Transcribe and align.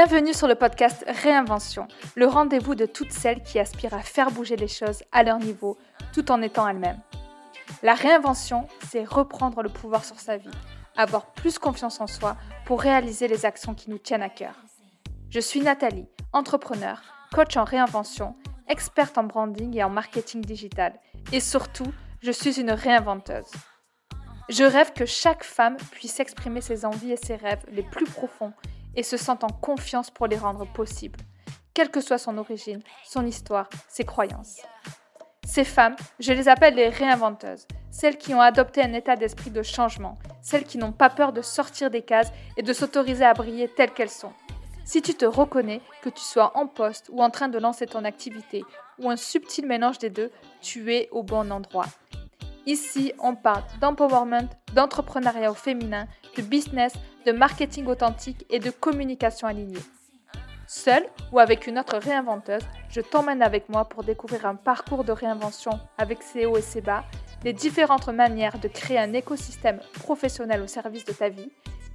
Bienvenue 0.00 0.32
sur 0.32 0.46
le 0.46 0.54
podcast 0.54 1.04
Réinvention, 1.08 1.88
le 2.14 2.28
rendez-vous 2.28 2.76
de 2.76 2.86
toutes 2.86 3.10
celles 3.10 3.42
qui 3.42 3.58
aspirent 3.58 3.94
à 3.94 3.98
faire 3.98 4.30
bouger 4.30 4.54
les 4.54 4.68
choses 4.68 5.02
à 5.10 5.24
leur 5.24 5.40
niveau 5.40 5.76
tout 6.12 6.30
en 6.30 6.40
étant 6.40 6.68
elles-mêmes. 6.68 7.00
La 7.82 7.94
réinvention, 7.94 8.68
c'est 8.88 9.02
reprendre 9.02 9.60
le 9.60 9.68
pouvoir 9.68 10.04
sur 10.04 10.20
sa 10.20 10.36
vie, 10.36 10.52
avoir 10.96 11.26
plus 11.32 11.58
confiance 11.58 12.00
en 12.00 12.06
soi 12.06 12.36
pour 12.64 12.80
réaliser 12.80 13.26
les 13.26 13.44
actions 13.44 13.74
qui 13.74 13.90
nous 13.90 13.98
tiennent 13.98 14.22
à 14.22 14.28
cœur. 14.28 14.54
Je 15.30 15.40
suis 15.40 15.62
Nathalie, 15.62 16.06
entrepreneur, 16.32 17.02
coach 17.34 17.56
en 17.56 17.64
réinvention, 17.64 18.36
experte 18.68 19.18
en 19.18 19.24
branding 19.24 19.76
et 19.76 19.82
en 19.82 19.90
marketing 19.90 20.42
digital, 20.42 20.92
et 21.32 21.40
surtout, 21.40 21.92
je 22.22 22.30
suis 22.30 22.60
une 22.60 22.70
réinventeuse. 22.70 23.50
Je 24.48 24.62
rêve 24.62 24.92
que 24.92 25.06
chaque 25.06 25.42
femme 25.42 25.76
puisse 25.90 26.20
exprimer 26.20 26.60
ses 26.60 26.84
envies 26.84 27.10
et 27.10 27.16
ses 27.16 27.34
rêves 27.34 27.66
les 27.72 27.82
plus 27.82 28.06
profonds 28.06 28.52
et 28.98 29.04
se 29.04 29.16
sentent 29.16 29.44
en 29.44 29.48
confiance 29.48 30.10
pour 30.10 30.26
les 30.26 30.36
rendre 30.36 30.66
possibles, 30.66 31.20
quelle 31.72 31.88
que 31.88 32.00
soit 32.00 32.18
son 32.18 32.36
origine, 32.36 32.82
son 33.04 33.24
histoire, 33.24 33.68
ses 33.86 34.02
croyances. 34.02 34.60
Ces 35.46 35.62
femmes, 35.62 35.94
je 36.18 36.32
les 36.32 36.48
appelle 36.48 36.74
les 36.74 36.88
réinventeuses, 36.88 37.68
celles 37.92 38.18
qui 38.18 38.34
ont 38.34 38.40
adopté 38.40 38.82
un 38.82 38.92
état 38.94 39.14
d'esprit 39.14 39.52
de 39.52 39.62
changement, 39.62 40.18
celles 40.42 40.64
qui 40.64 40.78
n'ont 40.78 40.90
pas 40.90 41.10
peur 41.10 41.32
de 41.32 41.42
sortir 41.42 41.92
des 41.92 42.02
cases 42.02 42.32
et 42.56 42.62
de 42.62 42.72
s'autoriser 42.72 43.24
à 43.24 43.34
briller 43.34 43.68
telles 43.68 43.92
qu'elles 43.92 44.10
sont. 44.10 44.32
Si 44.84 45.00
tu 45.00 45.14
te 45.14 45.26
reconnais, 45.26 45.80
que 46.02 46.08
tu 46.08 46.22
sois 46.22 46.50
en 46.58 46.66
poste 46.66 47.08
ou 47.12 47.22
en 47.22 47.30
train 47.30 47.48
de 47.48 47.58
lancer 47.58 47.86
ton 47.86 48.04
activité, 48.04 48.64
ou 48.98 49.08
un 49.08 49.16
subtil 49.16 49.64
mélange 49.64 49.98
des 49.98 50.10
deux, 50.10 50.32
tu 50.60 50.92
es 50.92 51.08
au 51.12 51.22
bon 51.22 51.52
endroit. 51.52 51.86
Ici, 52.66 53.12
on 53.20 53.36
parle 53.36 53.62
d'empowerment, 53.80 54.48
d'entrepreneuriat 54.74 55.52
au 55.52 55.54
féminin, 55.54 56.08
de 56.38 56.42
business, 56.42 56.92
de 57.26 57.32
marketing 57.32 57.86
authentique 57.86 58.46
et 58.48 58.60
de 58.60 58.70
communication 58.70 59.48
alignée. 59.48 59.80
Seule 60.66 61.04
ou 61.32 61.38
avec 61.38 61.66
une 61.66 61.78
autre 61.78 61.98
réinventeuse, 61.98 62.62
je 62.90 63.00
t'emmène 63.00 63.42
avec 63.42 63.68
moi 63.68 63.86
pour 63.86 64.04
découvrir 64.04 64.46
un 64.46 64.54
parcours 64.54 65.02
de 65.02 65.12
réinvention 65.12 65.72
avec 65.96 66.22
ses 66.22 66.46
hauts 66.46 66.56
et 66.56 66.62
ses 66.62 66.80
bas, 66.80 67.04
les 67.44 67.52
différentes 67.52 68.08
manières 68.08 68.58
de 68.58 68.68
créer 68.68 68.98
un 68.98 69.12
écosystème 69.14 69.80
professionnel 69.94 70.62
au 70.62 70.66
service 70.66 71.04
de 71.04 71.12
ta 71.12 71.28
vie 71.28 71.50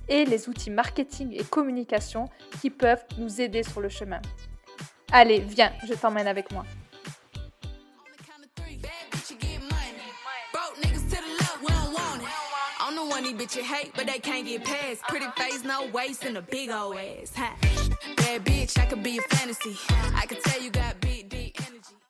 et 0.09 0.25
les 0.25 0.49
outils 0.49 0.71
marketing 0.71 1.33
et 1.33 1.43
communication 1.43 2.25
qui 2.61 2.69
peuvent 2.69 3.05
nous 3.17 3.41
aider 3.41 3.63
sur 3.63 3.79
le 3.79 3.89
chemin. 3.89 4.21
Allez, 5.11 5.39
viens, 5.39 5.71
je 5.87 5.93
t'emmène 5.93 6.27
avec 6.27 6.51
moi. 6.51 6.65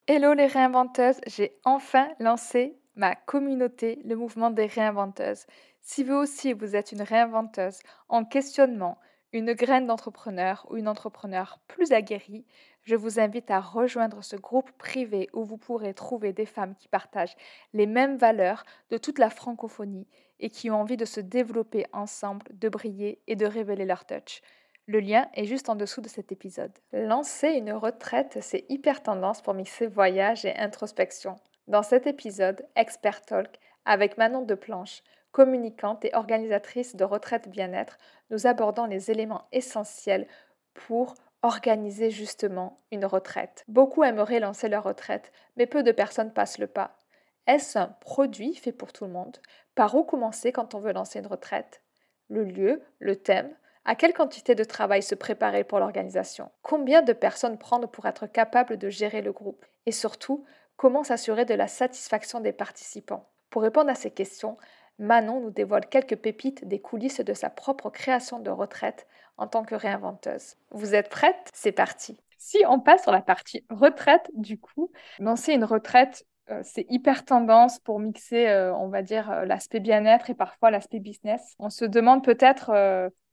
Hello 0.07 0.33
les 0.33 0.47
réinventeuses, 0.47 1.21
j'ai 1.27 1.57
enfin 1.63 2.09
lancé 2.19 2.77
ma 2.95 3.15
communauté, 3.15 3.99
le 4.03 4.15
mouvement 4.15 4.51
des 4.51 4.65
réinventeuses. 4.65 5.45
Si 5.81 6.03
vous 6.03 6.15
aussi 6.15 6.53
vous 6.53 6.75
êtes 6.75 6.91
une 6.91 7.01
réinventeuse 7.01 7.79
en 8.09 8.25
questionnement, 8.25 8.99
une 9.31 9.53
graine 9.53 9.87
d'entrepreneur 9.87 10.65
ou 10.69 10.77
une 10.77 10.87
entrepreneur 10.87 11.59
plus 11.67 11.91
aguerrie, 11.91 12.45
je 12.83 12.95
vous 12.95 13.19
invite 13.19 13.49
à 13.51 13.59
rejoindre 13.59 14.23
ce 14.23 14.35
groupe 14.35 14.71
privé 14.77 15.29
où 15.33 15.43
vous 15.43 15.57
pourrez 15.57 15.93
trouver 15.93 16.33
des 16.33 16.45
femmes 16.45 16.75
qui 16.75 16.87
partagent 16.87 17.35
les 17.73 17.85
mêmes 17.85 18.17
valeurs 18.17 18.65
de 18.89 18.97
toute 18.97 19.19
la 19.19 19.29
francophonie 19.29 20.07
et 20.39 20.49
qui 20.49 20.69
ont 20.69 20.81
envie 20.81 20.97
de 20.97 21.05
se 21.05 21.19
développer 21.19 21.85
ensemble, 21.93 22.45
de 22.53 22.69
briller 22.69 23.21
et 23.27 23.35
de 23.35 23.45
révéler 23.45 23.85
leur 23.85 24.05
touch. 24.05 24.41
Le 24.85 24.99
lien 24.99 25.29
est 25.33 25.45
juste 25.45 25.69
en 25.69 25.75
dessous 25.75 26.01
de 26.01 26.09
cet 26.09 26.33
épisode. 26.33 26.73
Lancer 26.91 27.49
une 27.49 27.71
retraite, 27.71 28.39
c'est 28.41 28.65
hyper 28.67 29.01
tendance 29.01 29.41
pour 29.41 29.53
mixer 29.53 29.87
voyage 29.87 30.43
et 30.43 30.57
introspection. 30.57 31.37
Dans 31.67 31.83
cet 31.83 32.05
épisode, 32.05 32.67
Expert 32.75 33.21
Talk, 33.21 33.57
avec 33.85 34.17
Manon 34.17 34.41
de 34.41 34.55
Planche, 34.55 35.01
communicante 35.31 36.03
et 36.03 36.13
organisatrice 36.13 36.97
de 36.97 37.05
retraite 37.05 37.47
bien-être, 37.47 37.97
nous 38.29 38.45
abordons 38.45 38.85
les 38.85 39.09
éléments 39.09 39.47
essentiels 39.53 40.27
pour 40.73 41.15
organiser 41.43 42.09
justement 42.09 42.79
une 42.91 43.05
retraite. 43.05 43.65
Beaucoup 43.67 44.03
aimeraient 44.03 44.39
lancer 44.39 44.69
leur 44.69 44.85
retraite, 44.85 45.31
mais 45.57 45.67
peu 45.67 45.83
de 45.83 45.91
personnes 45.91 46.33
passent 46.33 46.57
le 46.57 46.67
pas. 46.67 46.97
Est-ce 47.45 47.77
un 47.77 47.87
produit 47.99 48.55
fait 48.55 48.71
pour 48.71 48.93
tout 48.93 49.03
le 49.03 49.11
monde? 49.11 49.37
Par 49.75 49.93
où 49.95 50.03
commencer 50.03 50.53
quand 50.53 50.73
on 50.73 50.79
veut 50.79 50.93
lancer 50.93 51.19
une 51.19 51.27
retraite? 51.27 51.81
Le 52.29 52.45
lieu, 52.45 52.81
le 52.99 53.17
thème, 53.17 53.53
à 53.83 53.95
quelle 53.95 54.13
quantité 54.13 54.55
de 54.55 54.63
travail 54.63 55.03
se 55.03 55.15
préparer 55.15 55.65
pour 55.65 55.79
l'organisation? 55.79 56.49
Combien 56.61 57.01
de 57.01 57.11
personnes 57.11 57.57
prendre 57.57 57.89
pour 57.89 58.05
être 58.05 58.27
capable 58.27 58.77
de 58.77 58.89
gérer 58.89 59.21
le 59.21 59.33
groupe? 59.33 59.65
Et 59.85 59.91
surtout, 59.91 60.45
comment 60.77 61.03
s'assurer 61.03 61.43
de 61.43 61.53
la 61.53 61.67
satisfaction 61.67 62.39
des 62.39 62.53
participants? 62.53 63.27
Pour 63.49 63.63
répondre 63.63 63.89
à 63.89 63.95
ces 63.95 64.11
questions, 64.11 64.57
Manon 64.99 65.41
nous 65.41 65.49
dévoile 65.49 65.87
quelques 65.87 66.15
pépites 66.15 66.65
des 66.65 66.79
coulisses 66.79 67.19
de 67.19 67.33
sa 67.33 67.49
propre 67.49 67.89
création 67.89 68.39
de 68.39 68.49
retraite 68.49 69.05
en 69.37 69.47
tant 69.47 69.63
que 69.63 69.75
réinventeuse. 69.75 70.55
Vous 70.71 70.95
êtes 70.95 71.09
prête? 71.09 71.49
C'est 71.53 71.71
parti 71.71 72.19
Si 72.37 72.59
on 72.67 72.79
passe 72.79 73.03
sur 73.03 73.11
la 73.11 73.21
partie 73.21 73.65
retraite, 73.69 74.29
du 74.33 74.59
coup, 74.59 74.91
lancer 75.19 75.53
une 75.53 75.63
retraite 75.63 76.25
euh, 76.49 76.61
c'est 76.63 76.85
hyper 76.89 77.23
tendance 77.23 77.79
pour 77.79 77.99
mixer, 77.99 78.47
euh, 78.47 78.75
on 78.75 78.89
va 78.89 79.01
dire, 79.01 79.31
euh, 79.31 79.45
l'aspect 79.45 79.79
bien-être 79.79 80.29
et 80.29 80.33
parfois 80.33 80.71
l'aspect 80.71 80.99
business. 80.99 81.55
On 81.59 81.69
se 81.69 81.85
demande 81.85 82.23
peut-être 82.23 82.71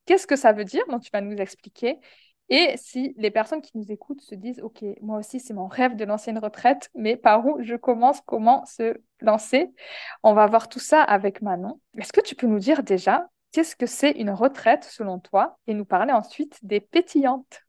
qu'est-ce 0.07 0.27
que 0.27 0.37
ça 0.37 0.53
veut 0.53 0.65
dire, 0.65 0.83
donc 0.89 1.03
tu 1.03 1.11
vas 1.13 1.21
nous 1.21 1.37
expliquer. 1.37 1.99
Et 2.53 2.75
si 2.77 3.15
les 3.17 3.31
personnes 3.31 3.63
qui 3.63 3.71
nous 3.77 3.93
écoutent 3.93 4.23
se 4.23 4.35
disent, 4.35 4.61
OK, 4.61 4.85
moi 5.03 5.19
aussi, 5.19 5.39
c'est 5.39 5.55
mon 5.55 5.69
rêve 5.69 5.95
de 5.95 6.05
lancer 6.05 6.33
une 6.33 6.39
retraite, 6.39 6.91
mais 6.95 7.17
par 7.17 7.47
où 7.47 7.63
je 7.63 7.77
commence, 7.77 8.21
comment 8.23 8.65
se 8.67 9.01
lancer? 9.21 9.73
On 10.25 10.35
va 10.35 10.47
voir 10.47 10.69
tout 10.69 10.81
ça 10.81 11.03
avec 11.03 11.43
Manon. 11.43 11.81
Est-ce 11.97 12.13
que 12.13 12.21
tu 12.21 12.35
peux 12.35 12.49
nous 12.49 12.59
dire 12.59 12.83
déjà, 12.83 13.29
qu'est-ce 13.53 13.77
que 13.77 13.87
c'est 13.87 14.13
une 14.13 14.31
retraite 14.31 14.85
selon 14.85 15.19
toi? 15.19 15.59
Et 15.67 15.75
nous 15.75 15.85
parler 15.85 16.13
ensuite 16.13 16.59
des 16.63 16.81
pétillantes 16.81 17.65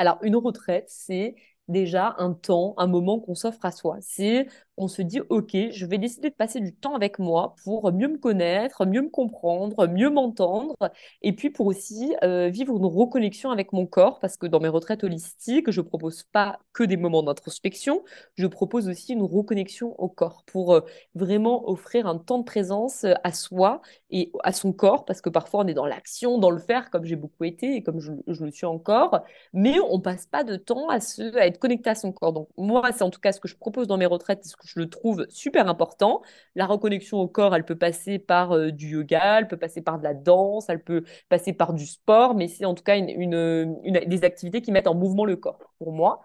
alors, 0.00 0.18
une 0.22 0.36
retraite, 0.36 0.86
c'est 0.88 1.34
déjà 1.68 2.14
un 2.16 2.32
temps, 2.32 2.72
un 2.78 2.86
moment 2.86 3.20
qu'on 3.20 3.34
s'offre 3.34 3.62
à 3.66 3.70
soi. 3.70 3.98
C'est 4.00 4.46
on 4.80 4.88
se 4.88 5.02
dit, 5.02 5.20
OK, 5.28 5.50
je 5.52 5.84
vais 5.84 5.98
décider 5.98 6.30
de 6.30 6.34
passer 6.34 6.58
du 6.58 6.74
temps 6.74 6.94
avec 6.94 7.18
moi 7.18 7.54
pour 7.64 7.92
mieux 7.92 8.08
me 8.08 8.16
connaître, 8.16 8.86
mieux 8.86 9.02
me 9.02 9.10
comprendre, 9.10 9.86
mieux 9.86 10.08
m'entendre, 10.08 10.74
et 11.20 11.34
puis 11.34 11.50
pour 11.50 11.66
aussi 11.66 12.16
euh, 12.24 12.48
vivre 12.48 12.74
une 12.74 12.86
reconnexion 12.86 13.50
avec 13.50 13.74
mon 13.74 13.84
corps, 13.84 14.18
parce 14.20 14.38
que 14.38 14.46
dans 14.46 14.58
mes 14.58 14.68
retraites 14.68 15.04
holistiques, 15.04 15.70
je 15.70 15.82
propose 15.82 16.22
pas 16.22 16.58
que 16.72 16.82
des 16.82 16.96
moments 16.96 17.22
d'introspection, 17.22 18.02
je 18.36 18.46
propose 18.46 18.88
aussi 18.88 19.12
une 19.12 19.22
reconnexion 19.22 19.94
au 20.00 20.08
corps 20.08 20.44
pour 20.46 20.72
euh, 20.72 20.80
vraiment 21.14 21.68
offrir 21.68 22.06
un 22.06 22.16
temps 22.16 22.38
de 22.38 22.44
présence 22.44 23.04
euh, 23.04 23.12
à 23.22 23.32
soi 23.32 23.82
et 24.08 24.32
à 24.44 24.52
son 24.52 24.72
corps, 24.72 25.04
parce 25.04 25.20
que 25.20 25.28
parfois 25.28 25.60
on 25.64 25.66
est 25.66 25.74
dans 25.74 25.86
l'action, 25.86 26.38
dans 26.38 26.50
le 26.50 26.58
faire, 26.58 26.88
comme 26.88 27.04
j'ai 27.04 27.16
beaucoup 27.16 27.44
été 27.44 27.74
et 27.74 27.82
comme 27.82 28.00
je, 28.00 28.12
le 28.26 28.50
suis 28.50 28.64
encore, 28.64 29.20
mais 29.52 29.76
on 29.90 30.00
passe 30.00 30.24
pas 30.24 30.42
de 30.42 30.56
temps 30.56 30.88
à, 30.88 31.00
se, 31.00 31.36
à 31.36 31.46
être 31.46 31.58
connecté 31.58 31.90
à 31.90 31.94
son 31.94 32.12
corps. 32.12 32.32
Donc 32.32 32.48
moi, 32.56 32.90
c'est 32.92 33.02
en 33.02 33.10
tout 33.10 33.20
cas 33.20 33.32
ce 33.32 33.40
que 33.40 33.48
je 33.48 33.56
propose 33.56 33.86
dans 33.86 33.98
mes 33.98 34.06
retraites, 34.06 34.42
ce 34.46 34.56
que 34.56 34.69
je 34.74 34.78
le 34.78 34.88
trouve 34.88 35.26
super 35.30 35.68
important. 35.68 36.22
La 36.54 36.66
reconnexion 36.66 37.18
au 37.18 37.28
corps, 37.28 37.54
elle 37.54 37.64
peut 37.64 37.76
passer 37.78 38.18
par 38.18 38.52
euh, 38.52 38.70
du 38.70 38.90
yoga, 38.90 39.40
elle 39.40 39.48
peut 39.48 39.56
passer 39.56 39.82
par 39.82 39.98
de 39.98 40.04
la 40.04 40.14
danse, 40.14 40.68
elle 40.68 40.82
peut 40.82 41.02
passer 41.28 41.52
par 41.52 41.74
du 41.74 41.86
sport, 41.86 42.34
mais 42.34 42.46
c'est 42.46 42.64
en 42.64 42.74
tout 42.74 42.84
cas 42.84 42.96
une, 42.96 43.80
des 44.06 44.24
activités 44.24 44.62
qui 44.62 44.70
mettent 44.70 44.86
en 44.86 44.94
mouvement 44.94 45.24
le 45.24 45.36
corps 45.36 45.74
pour 45.78 45.92
moi. 45.92 46.20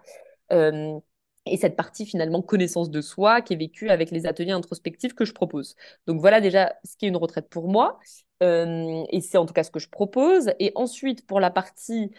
Euh, 0.52 0.98
et 1.46 1.56
cette 1.56 1.76
partie 1.76 2.06
finalement 2.06 2.42
connaissance 2.42 2.90
de 2.90 3.00
soi 3.00 3.40
qui 3.40 3.52
est 3.52 3.56
vécue 3.56 3.88
avec 3.90 4.10
les 4.10 4.26
ateliers 4.26 4.52
introspectifs 4.52 5.14
que 5.14 5.24
je 5.24 5.32
propose. 5.32 5.76
Donc 6.06 6.20
voilà 6.20 6.40
déjà 6.40 6.74
ce 6.84 6.96
qui 6.96 7.06
est 7.06 7.08
une 7.08 7.16
retraite 7.16 7.48
pour 7.48 7.68
moi. 7.68 7.98
Euh, 8.42 9.04
et 9.10 9.20
c'est 9.20 9.38
en 9.38 9.46
tout 9.46 9.54
cas 9.54 9.62
ce 9.62 9.70
que 9.70 9.78
je 9.80 9.88
propose. 9.88 10.50
Et 10.60 10.72
ensuite, 10.74 11.26
pour 11.26 11.40
la 11.40 11.50
partie 11.50 12.10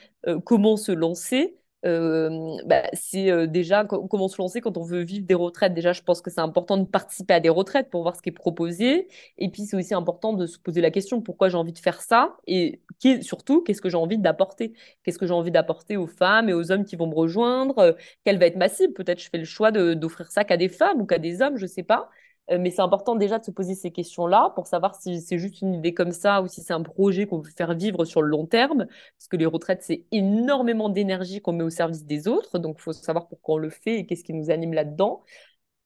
comment 0.46 0.78
se 0.78 0.92
lancer, 0.92 1.58
bah, 1.84 2.84
c'est 2.94 3.48
déjà 3.48 3.86
comment 3.86 4.28
se 4.28 4.38
lancer 4.42 4.62
quand 4.62 4.78
on 4.78 4.84
veut 4.84 5.02
vivre 5.04 5.26
des 5.26 5.34
retraites. 5.34 5.74
Déjà, 5.74 5.94
je 5.94 6.02
pense 6.02 6.22
que 6.22 6.30
c'est 6.30 6.42
important 6.42 6.78
de 6.78 6.86
participer 6.86 7.34
à 7.36 7.40
des 7.40 7.50
retraites 7.50 7.90
pour 7.90 8.02
voir 8.04 8.16
ce 8.16 8.22
qui 8.22 8.30
est 8.30 8.32
proposé. 8.32 9.08
Et 9.38 9.50
puis, 9.50 9.64
c'est 9.66 9.78
aussi 9.78 9.94
important 9.94 10.34
de 10.34 10.46
se 10.46 10.60
poser 10.60 10.82
la 10.82 10.92
question 10.92 11.22
pourquoi 11.22 11.50
j'ai 11.50 11.58
envie 11.58 11.74
de 11.74 11.78
faire 11.80 12.02
ça? 12.02 12.38
Et 12.48 12.82
surtout, 13.22 13.62
qu'est-ce 13.64 13.82
que 13.82 13.90
j'ai 13.90 13.98
envie 13.98 14.18
d'apporter? 14.18 14.74
Qu'est-ce 15.04 15.18
que 15.20 15.28
j'ai 15.28 15.34
envie 15.34 15.52
d'apporter 15.52 15.98
aux 15.98 16.08
femmes 16.08 16.50
et 16.50 16.54
aux 16.54 16.72
hommes 16.72 16.86
qui 16.86 16.96
vont 16.96 17.08
me 17.08 17.16
rejoindre? 17.16 17.96
Quelle 18.26 18.40
va 18.40 18.48
être 18.48 18.58
ma 18.58 18.70
cible? 18.70 18.94
Peut-être 18.94 19.20
je 19.22 19.30
fais 19.30 19.38
le 19.38 19.46
choix 19.46 19.72
d'offrir 19.72 20.32
ça 20.32 20.44
qu'à 20.44 20.58
des 20.58 20.70
femmes 20.70 21.02
ou 21.02 21.06
qu'à 21.06 21.20
des 21.20 21.42
hommes, 21.42 21.58
je 21.58 21.66
sais 21.66 21.84
pas. 21.84 22.10
Euh, 22.52 22.58
mais 22.60 22.72
c'est 22.72 22.82
important 22.82 23.16
déjà 23.16 23.40
de 23.40 23.46
se 23.46 23.52
poser 23.52 23.76
ces 23.76 23.92
questions-là 23.92 24.52
pour 24.56 24.68
savoir 24.68 24.96
si 24.96 25.22
c'est 25.22 25.38
juste 25.38 25.62
une 25.62 25.74
idée 25.76 25.94
comme 25.94 26.12
ça 26.12 26.42
ou 26.42 26.48
si 26.48 26.62
c'est 26.62 26.74
un 26.74 26.82
projet 26.82 27.28
qu'on 27.28 27.40
veut 27.40 27.52
faire 27.56 27.74
vivre 27.76 28.06
sur 28.06 28.22
le 28.22 28.30
long 28.30 28.46
terme. 28.46 28.86
Parce 28.88 29.28
que 29.30 29.38
les 29.38 29.46
retraites, 29.46 29.84
c'est 29.84 30.06
énormément 30.12 30.90
d'énergie 30.90 31.42
qu'on 31.42 31.54
met 31.54 31.64
au 31.64 31.70
service 31.70 32.06
des 32.06 32.28
autres. 32.28 32.60
Donc, 32.60 32.78
il 32.80 32.82
faut 32.84 32.94
savoir 32.94 33.28
pourquoi 33.28 33.56
on 33.56 33.58
le 33.58 33.70
fait 33.70 34.00
et 34.00 34.06
qu'est-ce 34.06 34.24
qui 34.24 34.34
nous 34.34 34.50
anime 34.50 34.74
là-dedans. 34.74 35.24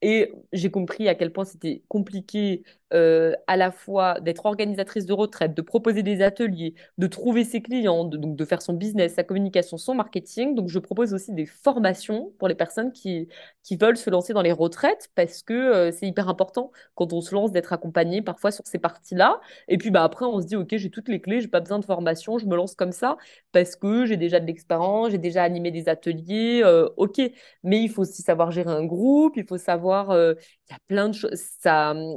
Et 0.01 0.33
j'ai 0.53 0.71
compris 0.71 1.07
à 1.07 1.15
quel 1.15 1.31
point 1.31 1.45
c'était 1.45 1.83
compliqué 1.88 2.63
euh, 2.94 3.33
à 3.48 3.56
la 3.56 3.71
fois 3.71 4.19
d'être 4.19 4.45
organisatrice 4.45 5.06
de 5.06 5.13
retraite, 5.13 5.53
de 5.56 5.62
proposer 5.62 6.03
des 6.03 6.21
ateliers, 6.21 6.75
de 6.98 7.07
trouver 7.07 7.45
ses 7.45 7.62
clients, 7.62 8.03
de, 8.03 8.18
donc 8.18 8.36
de 8.36 8.45
faire 8.45 8.62
son 8.62 8.74
business, 8.74 9.13
sa 9.13 9.24
communication, 9.24 9.77
son 9.77 9.95
marketing. 9.95 10.56
Donc 10.56 10.68
je 10.69 10.80
propose 10.80 11.13
aussi 11.13 11.33
des 11.33 11.45
formations 11.45 12.33
pour 12.38 12.48
les 12.50 12.56
personnes 12.56 12.92
qui, 12.92 13.30
qui 13.63 13.77
veulent 13.77 13.98
se 13.98 14.09
lancer 14.09 14.33
dans 14.33 14.42
les 14.42 14.51
retraites 14.51 15.09
parce 15.15 15.42
que 15.44 15.53
euh, 15.53 15.92
c'est 15.92 16.07
hyper 16.07 16.27
important 16.30 16.71
quand 16.95 17.13
on 17.13 17.21
se 17.21 17.33
lance 17.33 17.51
d'être 17.51 17.71
accompagné 17.74 18.21
parfois 18.21 18.51
sur 18.51 18.68
ces 18.68 18.80
parties-là. 18.80 19.39
Et 19.68 19.77
puis 19.77 19.92
bah, 19.92 20.03
après, 20.03 20.25
on 20.25 20.42
se 20.42 20.48
dit, 20.48 20.56
OK, 20.56 20.75
j'ai 20.75 20.89
toutes 20.89 21.07
les 21.09 21.21
clés, 21.21 21.42
j'ai 21.42 21.48
pas 21.48 21.62
besoin 21.62 21.80
de 21.80 21.86
formation, 21.86 22.38
je 22.38 22.45
me 22.45 22.56
lance 22.56 22.75
comme 22.75 22.92
ça 22.92 23.18
parce 23.51 23.75
que 23.75 24.06
j'ai 24.06 24.18
déjà 24.18 24.39
de 24.39 24.45
l'expérience, 24.45 25.12
j'ai 25.12 25.18
déjà 25.18 25.44
animé 25.44 25.71
des 25.71 25.88
ateliers. 25.89 26.62
Euh, 26.63 26.89
OK, 26.98 27.21
mais 27.63 27.81
il 27.81 27.89
faut 27.89 28.01
aussi 28.01 28.21
savoir 28.21 28.51
gérer 28.51 28.71
un 28.71 28.86
groupe, 28.86 29.33
il 29.38 29.45
faut 29.45 29.57
savoir, 29.57 29.90
euh, 30.11 30.35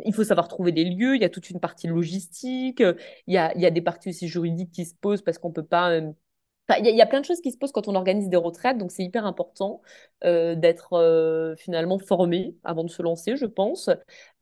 il 0.04 0.12
faut 0.14 0.24
savoir 0.24 0.48
trouver 0.48 0.72
des 0.72 0.84
lieux, 0.84 1.16
il 1.16 1.22
y 1.22 1.24
a 1.24 1.28
toute 1.28 1.50
une 1.50 1.60
partie 1.60 1.86
logistique, 1.88 2.80
il 2.80 3.34
y 3.34 3.36
a, 3.38 3.54
il 3.54 3.60
y 3.60 3.66
a 3.66 3.70
des 3.70 3.82
parties 3.82 4.10
aussi 4.10 4.28
juridiques 4.28 4.72
qui 4.72 4.84
se 4.84 4.94
posent 4.94 5.22
parce 5.22 5.38
qu'on 5.38 5.52
peut 5.52 5.64
pas 5.64 5.90
euh, 5.90 6.12
il 6.78 6.96
y, 6.96 7.02
a 7.02 7.06
plein 7.06 7.20
de 7.20 7.26
choses 7.26 7.42
qui 7.42 7.50
se 7.50 7.58
posent 7.58 7.72
quand 7.72 7.88
on 7.88 7.94
organise 7.94 8.28
des 8.30 8.38
retraites, 8.38 8.78
donc 8.78 8.90
c'est 8.90 9.02
hyper 9.02 9.26
important 9.26 9.82
euh, 10.24 10.54
d'être 10.54 10.94
euh, 10.94 11.54
finalement 11.56 11.98
formé 11.98 12.56
avant 12.64 12.84
de 12.84 12.88
se 12.88 13.02
lancer, 13.02 13.36
je 13.36 13.44
pense. 13.44 13.90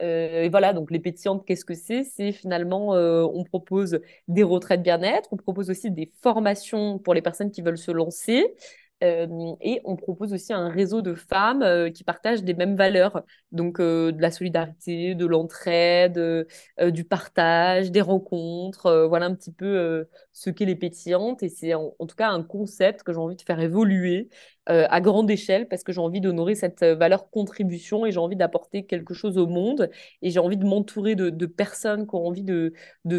Euh, 0.03 0.43
et 0.43 0.49
voilà, 0.49 0.73
donc 0.73 0.93
les 0.93 1.01
pétillantes, 1.01 1.45
qu'est-ce 1.45 1.65
que 1.65 1.75
c'est? 1.75 2.05
C'est 2.05 2.31
finalement, 2.31 2.91
on 2.91 3.45
propose 3.45 4.01
des 4.29 4.45
retraites 4.45 4.83
bien-être, 4.83 5.29
on 5.33 5.37
propose 5.37 5.69
aussi 5.69 5.91
des 5.91 6.13
formations 6.23 6.99
pour 6.99 7.15
les 7.15 7.23
personnes 7.23 7.51
qui 7.51 7.61
veulent 7.61 7.79
se 7.79 7.91
lancer. 7.91 8.55
Et 9.03 9.81
on 9.85 9.97
propose 9.97 10.33
aussi 10.33 10.53
un 10.53 10.69
réseau 10.69 11.03
de 11.03 11.15
femmes 11.15 11.91
qui 11.93 12.05
partagent 12.05 12.45
des 12.45 12.55
mêmes 12.55 12.77
valeurs, 12.77 13.23
donc 13.51 13.81
de 13.81 14.15
la 14.21 14.31
solidarité, 14.31 15.15
de 15.15 15.27
l'entraide, 15.27 16.47
du 16.81 17.05
partage, 17.05 17.91
des 17.91 18.01
rencontres. 18.01 19.07
voilà 19.09 19.27
un 19.27 19.35
petit 19.35 19.53
peu 19.53 20.07
ce 20.33 20.51
qu'est 20.51 20.65
les 20.65 20.77
pétillantes. 20.77 21.43
Et 21.43 21.49
c'est 21.49 21.75
en, 21.75 21.93
tout 22.01 22.17
cas 22.17 22.29
un 22.29 22.43
concept 22.43 23.03
que 23.03 23.13
j'ai 23.13 23.19
envie 23.19 23.37
de 23.37 23.43
faire 23.43 23.61
évoluer 23.61 24.29
à 24.67 25.01
grande 25.01 25.29
échelle 25.29 25.67
parce 25.67 25.83
que 25.83 25.93
j'ai 25.93 26.01
envie 26.01 26.21
d'honorer 26.21 26.55
cette 26.55 26.85
valeur 26.85 27.31
contribution 27.31 28.07
et 28.07 28.13
j'ai 28.13 28.21
envie 28.21 28.37
d'apporter 28.37 28.87
quelque 28.87 29.13
chose 29.13 29.37
au 29.37 29.49
monde. 29.49 29.91
Et 30.23 30.31
j'ai 30.31 30.39
envie 30.39 30.57
de 30.57 30.65
m'entourer 30.65 31.17
de, 31.17 31.47
personnes 31.47 32.07
qui 32.07 32.15
ont 32.15 32.27
envie 32.27 32.45
de, 32.45 32.73
de 33.05 33.19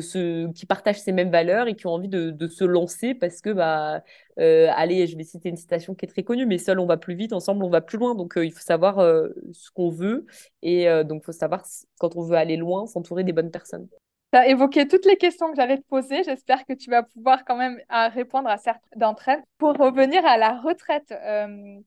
qui 0.54 0.66
partagent 0.66 1.02
ces 1.02 1.12
mêmes 1.12 1.32
valeurs 1.32 1.68
et 1.68 1.76
qui 1.76 1.86
ont 1.88 1.92
envie 1.92 2.08
de, 2.08 2.32
de 2.32 2.48
se 2.48 2.64
lancer 2.64 3.14
parce 3.14 3.42
que 3.42 3.50
bah 3.52 4.04
euh, 4.40 4.68
allez, 4.76 5.08
je 5.08 5.18
vais 5.18 5.24
citer 5.24 5.50
une 5.50 5.58
citation 5.58 5.96
qui 5.96 6.06
est 6.06 6.10
très 6.10 6.24
connue, 6.24 6.46
mais 6.46 6.58
seul 6.58 6.80
on 6.80 6.86
va 6.86 6.98
plus 6.98 7.16
vite, 7.16 7.34
ensemble 7.34 7.64
on 7.64 7.70
va 7.70 7.82
plus 7.82 7.98
loin. 7.98 8.16
Donc 8.16 8.38
euh, 8.38 8.46
il 8.46 8.52
faut 8.52 8.62
savoir 8.62 9.00
euh, 9.00 9.30
ce 9.52 9.72
qu'on 9.72 9.90
veut 9.90 10.26
et 10.62 10.86
donc 11.06 11.22
il 11.24 11.26
faut 11.26 11.32
savoir 11.32 11.66
quand 12.00 12.16
on 12.16 12.24
veut 12.24 12.38
aller 12.38 12.58
loin, 12.58 12.86
s'entourer 12.88 13.24
des 13.24 13.34
bonnes 13.34 13.52
personnes. 13.52 13.88
Tu 14.34 14.40
as 14.40 14.48
évoqué 14.48 14.88
toutes 14.88 15.06
les 15.06 15.16
questions 15.16 15.52
que 15.52 15.56
j'allais 15.56 15.78
te 15.78 15.86
poser. 15.86 16.24
J'espère 16.24 16.66
que 16.66 16.74
tu 16.74 16.90
vas 16.90 17.04
pouvoir 17.04 17.46
quand 17.46 17.56
même 17.56 17.80
répondre 17.90 18.50
à 18.50 18.58
certaines 18.58 19.00
d'entre 19.00 19.30
elles. 19.30 19.44
Pour 19.60 19.78
revenir 19.78 20.26
à 20.26 20.38
la 20.38 20.60
retraite, 20.60 21.14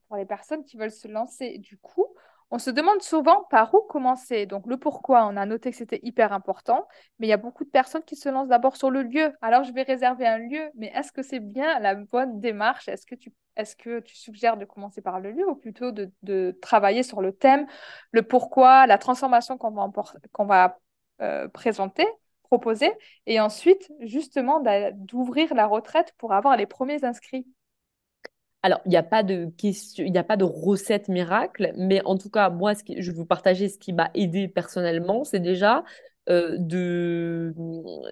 pour 0.07 0.15
les 0.15 0.25
personnes 0.25 0.63
qui 0.63 0.77
veulent 0.77 0.89
se 0.89 1.09
lancer, 1.09 1.57
du 1.57 1.77
coup, 1.77 2.07
on 2.49 2.57
se 2.57 2.69
demande 2.69 3.01
souvent 3.01 3.43
par 3.49 3.73
où 3.75 3.81
commencer. 3.81 4.45
Donc, 4.45 4.65
le 4.65 4.77
pourquoi, 4.77 5.25
on 5.25 5.35
a 5.35 5.45
noté 5.45 5.71
que 5.71 5.75
c'était 5.75 5.99
hyper 6.03 6.31
important, 6.31 6.87
mais 7.19 7.27
il 7.27 7.29
y 7.29 7.33
a 7.33 7.37
beaucoup 7.37 7.65
de 7.65 7.69
personnes 7.69 8.03
qui 8.03 8.15
se 8.15 8.29
lancent 8.29 8.47
d'abord 8.47 8.77
sur 8.77 8.91
le 8.91 9.03
lieu. 9.03 9.33
Alors, 9.41 9.65
je 9.65 9.73
vais 9.73 9.83
réserver 9.83 10.25
un 10.25 10.37
lieu, 10.37 10.69
mais 10.75 10.87
est-ce 10.95 11.11
que 11.11 11.23
c'est 11.23 11.41
bien 11.41 11.79
la 11.79 11.95
bonne 11.95 12.39
démarche? 12.39 12.87
Est-ce 12.87 13.05
que 13.05 13.15
tu, 13.15 13.33
est 13.57 13.75
que 13.75 13.99
tu 13.99 14.15
suggères 14.15 14.55
de 14.55 14.63
commencer 14.63 15.01
par 15.01 15.19
le 15.19 15.31
lieu 15.31 15.45
ou 15.49 15.55
plutôt 15.55 15.91
de, 15.91 16.57
travailler 16.61 17.03
sur 17.03 17.21
le 17.21 17.33
thème, 17.33 17.67
le 18.11 18.23
pourquoi, 18.23 18.87
la 18.87 18.97
transformation 18.97 19.57
qu'on 19.57 19.71
va, 19.71 19.89
va 20.45 20.79
euh, 21.21 21.49
présenter? 21.49 22.07
Proposer 22.47 22.91
et 23.27 23.39
ensuite 23.39 23.91
justement 24.01 24.61
d'ouvrir 24.95 25.53
la 25.53 25.67
retraite 25.67 26.13
pour 26.17 26.33
avoir 26.33 26.57
les 26.57 26.65
premiers 26.65 27.03
inscrits 27.03 27.45
alors, 28.63 28.81
il 28.85 28.89
n'y 28.89 28.97
a 28.97 29.03
pas 29.03 29.23
de 29.23 29.45
question, 29.57 30.03
il 30.03 30.11
n'y 30.11 30.17
a 30.17 30.23
pas 30.23 30.35
de 30.35 30.43
recette 30.43 31.07
miracle, 31.09 31.71
mais 31.77 32.01
en 32.05 32.17
tout 32.17 32.29
cas, 32.29 32.49
moi, 32.49 32.75
ce 32.75 32.81
je 32.97 33.11
vais 33.11 33.17
vous 33.17 33.25
partager 33.25 33.69
ce 33.69 33.77
qui 33.77 33.93
m'a 33.93 34.09
aidé 34.13 34.47
personnellement, 34.47 35.23
c'est 35.23 35.39
déjà 35.39 35.83
euh, 36.29 36.57
de, 36.59 37.53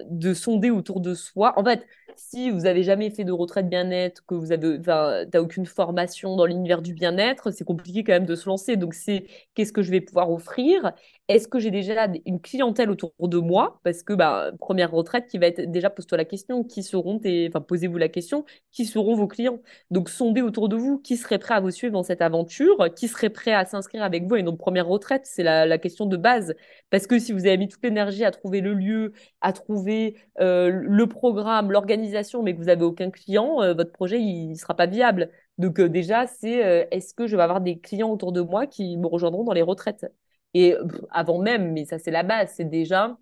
de 0.08 0.34
sonder 0.34 0.70
autour 0.70 1.00
de 1.00 1.14
soi. 1.14 1.52
En 1.58 1.64
fait, 1.64 1.86
si 2.14 2.50
vous 2.50 2.66
avez 2.66 2.82
jamais 2.82 3.10
fait 3.10 3.24
de 3.24 3.32
retraite 3.32 3.68
bien-être, 3.68 4.24
que 4.26 4.34
vous 4.34 4.52
avez, 4.52 4.78
n'as 4.78 5.40
aucune 5.40 5.66
formation 5.66 6.36
dans 6.36 6.46
l'univers 6.46 6.82
du 6.82 6.94
bien-être, 6.94 7.50
c'est 7.50 7.64
compliqué 7.64 8.04
quand 8.04 8.12
même 8.12 8.26
de 8.26 8.34
se 8.34 8.48
lancer. 8.48 8.76
Donc, 8.76 8.94
c'est 8.94 9.26
qu'est-ce 9.54 9.72
que 9.72 9.82
je 9.82 9.90
vais 9.90 10.00
pouvoir 10.00 10.30
offrir? 10.30 10.92
Est-ce 11.28 11.48
que 11.48 11.58
j'ai 11.58 11.72
déjà 11.72 12.06
une 12.24 12.40
clientèle 12.40 12.90
autour 12.90 13.12
de 13.20 13.38
moi? 13.38 13.80
Parce 13.82 14.02
que, 14.02 14.12
bah, 14.12 14.52
première 14.60 14.92
retraite 14.92 15.26
qui 15.26 15.38
va 15.38 15.46
être 15.46 15.70
déjà, 15.70 15.90
pose-toi 15.90 16.18
la 16.18 16.24
question, 16.24 16.62
qui 16.62 16.82
seront 16.82 17.18
tes, 17.18 17.48
enfin, 17.48 17.60
posez-vous 17.60 17.98
la 17.98 18.08
question, 18.08 18.44
qui 18.70 18.84
seront 18.84 19.16
vos 19.16 19.26
clients? 19.26 19.58
Donc, 19.90 20.08
sondez 20.08 20.42
autour 20.42 20.68
de 20.68 20.76
vous 20.76 20.98
qui 20.98 21.16
serait 21.16 21.38
prêt 21.38 21.54
à 21.54 21.60
vous 21.60 21.70
suivre 21.72 21.92
dans 21.92 22.04
cette 22.04 22.22
aventure, 22.22 22.88
qui 22.94 23.08
serait 23.08 23.30
prêt 23.30 23.52
à 23.52 23.64
s'inscrire 23.64 24.04
avec 24.04 24.24
vous 24.26 24.34
à 24.34 24.38
une 24.38 24.56
première 24.56 24.86
retraite? 24.86 25.22
C'est 25.24 25.42
la, 25.42 25.66
la 25.66 25.78
question 25.78 26.06
de 26.06 26.16
base. 26.16 26.54
Parce 26.90 27.06
que 27.08 27.18
si 27.18 27.32
vous 27.32 27.46
avez 27.46 27.56
mis 27.56 27.68
toute 27.68 27.82
l'énergie 27.82 28.24
à 28.24 28.30
trouver 28.30 28.60
le 28.60 28.74
lieu, 28.74 29.12
à 29.40 29.52
trouver 29.52 30.16
euh, 30.40 30.70
le 30.70 31.06
programme, 31.08 31.72
l'organisation, 31.72 31.95
mais 32.42 32.52
que 32.54 32.58
vous 32.58 32.64
n'avez 32.64 32.84
aucun 32.84 33.10
client, 33.10 33.62
euh, 33.62 33.74
votre 33.74 33.92
projet, 33.92 34.20
il 34.20 34.50
ne 34.50 34.54
sera 34.54 34.74
pas 34.74 34.86
viable. 34.86 35.30
Donc 35.58 35.80
euh, 35.80 35.88
déjà, 35.88 36.26
c'est 36.26 36.86
est-ce 36.90 37.14
que 37.14 37.26
je 37.26 37.36
vais 37.36 37.42
avoir 37.42 37.60
des 37.60 37.78
clients 37.78 38.10
autour 38.10 38.32
de 38.32 38.40
moi 38.40 38.66
qui 38.66 38.96
me 38.96 39.06
rejoindront 39.06 39.44
dans 39.44 39.52
les 39.52 39.62
retraites? 39.62 40.06
Et 40.54 40.74
avant 41.10 41.38
même, 41.38 41.72
mais 41.72 41.84
ça 41.84 41.98
c'est 41.98 42.10
la 42.10 42.22
base, 42.22 42.52
c'est 42.56 42.64
déjà 42.64 43.18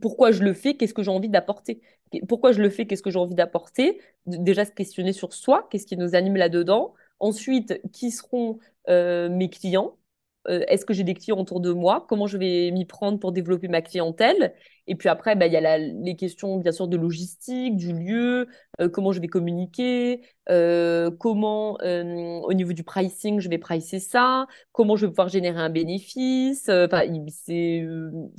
pourquoi 0.00 0.30
je 0.32 0.42
le 0.42 0.54
fais, 0.54 0.74
qu'est-ce 0.76 0.94
que 0.94 1.02
j'ai 1.02 1.10
envie 1.10 1.28
d'apporter? 1.28 1.80
Pourquoi 2.28 2.52
je 2.52 2.60
le 2.60 2.70
fais, 2.70 2.86
qu'est-ce 2.86 3.02
que 3.02 3.10
j'ai 3.10 3.18
envie 3.18 3.34
d'apporter? 3.34 4.00
Déjà 4.26 4.64
se 4.64 4.70
questionner 4.70 5.12
sur 5.12 5.32
soi, 5.32 5.66
qu'est-ce 5.70 5.86
qui 5.86 5.96
nous 5.96 6.14
anime 6.14 6.36
là-dedans? 6.36 6.94
Ensuite, 7.18 7.80
qui 7.92 8.10
seront 8.10 8.58
mes 8.88 9.50
clients? 9.50 9.96
Euh, 10.48 10.64
est-ce 10.68 10.84
que 10.84 10.94
j'ai 10.94 11.04
des 11.04 11.14
clients 11.14 11.38
autour 11.38 11.60
de 11.60 11.72
moi? 11.72 12.04
Comment 12.08 12.26
je 12.26 12.38
vais 12.38 12.70
m'y 12.70 12.84
prendre 12.84 13.18
pour 13.18 13.32
développer 13.32 13.68
ma 13.68 13.82
clientèle? 13.82 14.54
Et 14.86 14.94
puis 14.96 15.08
après, 15.08 15.36
bah, 15.36 15.46
il 15.46 15.52
y 15.52 15.56
a 15.56 15.78
les 15.78 16.16
questions, 16.16 16.58
bien 16.58 16.72
sûr, 16.72 16.88
de 16.88 16.96
logistique, 16.96 17.76
du 17.76 17.92
lieu, 17.92 18.48
euh, 18.80 18.88
comment 18.88 19.12
je 19.12 19.20
vais 19.20 19.28
communiquer, 19.28 20.22
euh, 20.50 21.10
comment, 21.10 21.78
au 21.82 22.52
niveau 22.52 22.72
du 22.72 22.82
pricing, 22.82 23.40
je 23.40 23.48
vais 23.48 23.58
pricer 23.58 24.00
ça, 24.00 24.46
comment 24.72 24.96
je 24.96 25.06
vais 25.06 25.10
pouvoir 25.10 25.28
générer 25.28 25.60
un 25.60 25.70
bénéfice. 25.70 26.68
Enfin, 26.68 27.02
c'est 27.28 27.84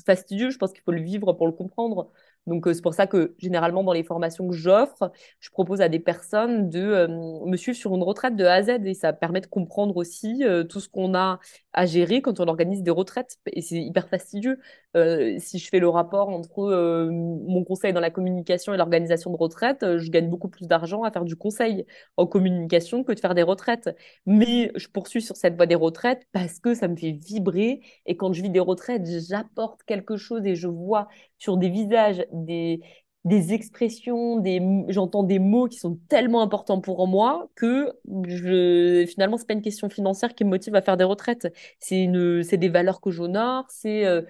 fastidieux, 0.05 0.49
je 0.49 0.57
pense 0.57 0.73
qu'il 0.73 0.81
faut 0.83 0.91
le 0.91 1.01
vivre 1.01 1.33
pour 1.33 1.47
le 1.47 1.53
comprendre. 1.53 2.11
Donc, 2.47 2.67
c'est 2.71 2.81
pour 2.81 2.93
ça 2.93 3.07
que 3.07 3.35
généralement, 3.37 3.83
dans 3.83 3.93
les 3.93 4.03
formations 4.03 4.47
que 4.47 4.55
j'offre, 4.55 5.11
je 5.39 5.49
propose 5.49 5.81
à 5.81 5.89
des 5.89 5.99
personnes 5.99 6.69
de 6.69 7.07
me 7.45 7.57
suivre 7.57 7.77
sur 7.77 7.95
une 7.95 8.03
retraite 8.03 8.35
de 8.35 8.45
A 8.45 8.53
à 8.55 8.63
Z 8.63 8.69
et 8.85 8.93
ça 8.93 9.13
permet 9.13 9.41
de 9.41 9.47
comprendre 9.47 9.95
aussi 9.97 10.43
tout 10.69 10.79
ce 10.79 10.89
qu'on 10.89 11.15
a 11.15 11.39
à 11.73 11.85
gérer 11.85 12.21
quand 12.21 12.39
on 12.39 12.47
organise 12.47 12.83
des 12.83 12.91
retraites. 12.91 13.37
Et 13.47 13.61
c'est 13.61 13.81
hyper 13.81 14.07
fastidieux. 14.07 14.59
Euh, 14.95 15.37
si 15.39 15.57
je 15.57 15.69
fais 15.69 15.79
le 15.79 15.89
rapport 15.89 16.29
entre 16.29 16.59
euh, 16.59 17.09
mon 17.11 17.63
conseil 17.63 17.93
dans 17.93 17.99
la 17.99 18.11
communication 18.11 18.73
et 18.73 18.77
l'organisation 18.77 19.31
de 19.31 19.37
retraite, 19.37 19.81
euh, 19.83 19.97
je 19.97 20.11
gagne 20.11 20.29
beaucoup 20.29 20.49
plus 20.49 20.67
d'argent 20.67 21.03
à 21.03 21.11
faire 21.11 21.25
du 21.25 21.35
conseil 21.35 21.85
en 22.17 22.27
communication 22.27 23.03
que 23.03 23.11
de 23.11 23.19
faire 23.19 23.33
des 23.33 23.41
retraites. 23.43 23.89
Mais 24.25 24.71
je 24.75 24.87
poursuis 24.87 25.21
sur 25.21 25.35
cette 25.35 25.55
voie 25.55 25.65
des 25.65 25.75
retraites 25.75 26.27
parce 26.31 26.59
que 26.59 26.75
ça 26.75 26.87
me 26.87 26.95
fait 26.95 27.11
vibrer. 27.11 27.81
Et 28.05 28.15
quand 28.17 28.33
je 28.33 28.41
vis 28.43 28.49
des 28.51 28.59
retraites, 28.59 29.03
j'apporte 29.27 29.83
quelque 29.83 30.15
chose 30.17 30.45
et 30.45 30.55
je 30.55 30.67
vois 30.67 31.07
sur 31.43 31.57
des 31.57 31.69
visages 31.69 32.23
des, 32.31 32.81
des 33.25 33.53
expressions, 33.53 34.37
des, 34.39 34.61
j'entends 34.89 35.23
des 35.23 35.39
mots 35.39 35.67
qui 35.67 35.77
sont 35.77 35.97
tellement 36.09 36.41
importants 36.41 36.81
pour 36.81 37.07
moi 37.07 37.49
que 37.55 37.91
je, 38.27 39.05
finalement, 39.07 39.37
c'est 39.37 39.47
pas 39.47 39.53
une 39.53 39.61
question 39.61 39.89
financière 39.89 40.35
qui 40.35 40.43
me 40.45 40.49
motive 40.49 40.75
à 40.75 40.81
faire 40.81 40.97
des 40.97 41.03
retraites. 41.03 41.53
C'est 41.79 42.01
une, 42.03 42.41
des 42.41 42.69
valeurs 42.69 43.01
que 43.01 43.11
j'honore, 43.11 43.65
c'est, 43.69 44.05
euh, 44.05 44.21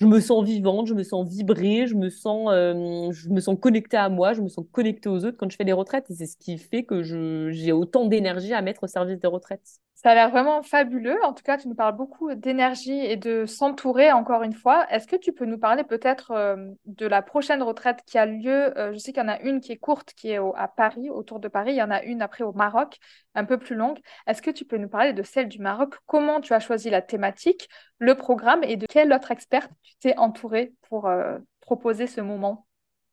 je 0.00 0.06
me 0.06 0.20
sens 0.20 0.44
vivante, 0.44 0.88
je 0.88 0.94
me 0.94 1.02
sens 1.04 1.28
vibrer, 1.28 1.86
je 1.86 1.94
me 1.94 2.10
sens, 2.10 2.48
euh, 2.52 3.10
je 3.12 3.28
me 3.30 3.40
sens 3.40 3.56
connectée 3.60 3.96
à 3.96 4.08
moi, 4.08 4.34
je 4.34 4.42
me 4.42 4.48
sens 4.48 4.64
connectée 4.72 5.08
aux 5.08 5.24
autres 5.24 5.36
quand 5.38 5.50
je 5.50 5.56
fais 5.56 5.64
des 5.64 5.72
retraites. 5.72 6.10
Et 6.10 6.14
c'est 6.14 6.26
ce 6.26 6.36
qui 6.36 6.58
fait 6.58 6.84
que 6.84 7.02
j'ai 7.02 7.72
autant 7.72 8.06
d'énergie 8.06 8.52
à 8.54 8.62
mettre 8.62 8.84
au 8.84 8.88
service 8.88 9.18
des 9.18 9.28
retraites. 9.28 9.80
Ça 10.04 10.10
a 10.10 10.14
l'air 10.14 10.30
vraiment 10.30 10.64
fabuleux. 10.64 11.16
En 11.22 11.32
tout 11.32 11.44
cas, 11.44 11.58
tu 11.58 11.68
nous 11.68 11.76
parles 11.76 11.94
beaucoup 11.96 12.34
d'énergie 12.34 12.98
et 13.06 13.16
de 13.16 13.46
s'entourer 13.46 14.10
encore 14.10 14.42
une 14.42 14.52
fois. 14.52 14.84
Est-ce 14.90 15.06
que 15.06 15.14
tu 15.14 15.32
peux 15.32 15.44
nous 15.44 15.58
parler 15.58 15.84
peut-être 15.84 16.32
euh, 16.32 16.56
de 16.86 17.06
la 17.06 17.22
prochaine 17.22 17.62
retraite 17.62 18.00
qui 18.04 18.18
a 18.18 18.26
lieu? 18.26 18.76
Euh, 18.76 18.92
Je 18.92 18.98
sais 18.98 19.12
qu'il 19.12 19.22
y 19.22 19.24
en 19.24 19.28
a 19.28 19.40
une 19.42 19.60
qui 19.60 19.70
est 19.70 19.76
courte, 19.76 20.12
qui 20.14 20.30
est 20.30 20.38
à 20.56 20.66
Paris, 20.66 21.08
autour 21.08 21.38
de 21.38 21.46
Paris. 21.46 21.74
Il 21.74 21.76
y 21.76 21.82
en 21.82 21.90
a 21.92 22.02
une 22.02 22.20
après 22.20 22.42
au 22.42 22.52
Maroc, 22.52 22.98
un 23.36 23.44
peu 23.44 23.58
plus 23.58 23.76
longue. 23.76 24.00
Est-ce 24.26 24.42
que 24.42 24.50
tu 24.50 24.64
peux 24.64 24.76
nous 24.76 24.88
parler 24.88 25.12
de 25.12 25.22
celle 25.22 25.48
du 25.48 25.60
Maroc? 25.60 25.94
Comment 26.06 26.40
tu 26.40 26.52
as 26.52 26.60
choisi 26.60 26.90
la 26.90 27.00
thématique, 27.00 27.68
le 27.98 28.16
programme 28.16 28.64
et 28.64 28.76
de 28.76 28.86
quel 28.88 29.12
autre 29.12 29.30
expert 29.30 29.68
tu 29.82 29.94
t'es 30.00 30.16
entouré 30.18 30.74
pour 30.88 31.06
euh, 31.06 31.38
proposer 31.60 32.08
ce 32.08 32.20
moment? 32.20 32.66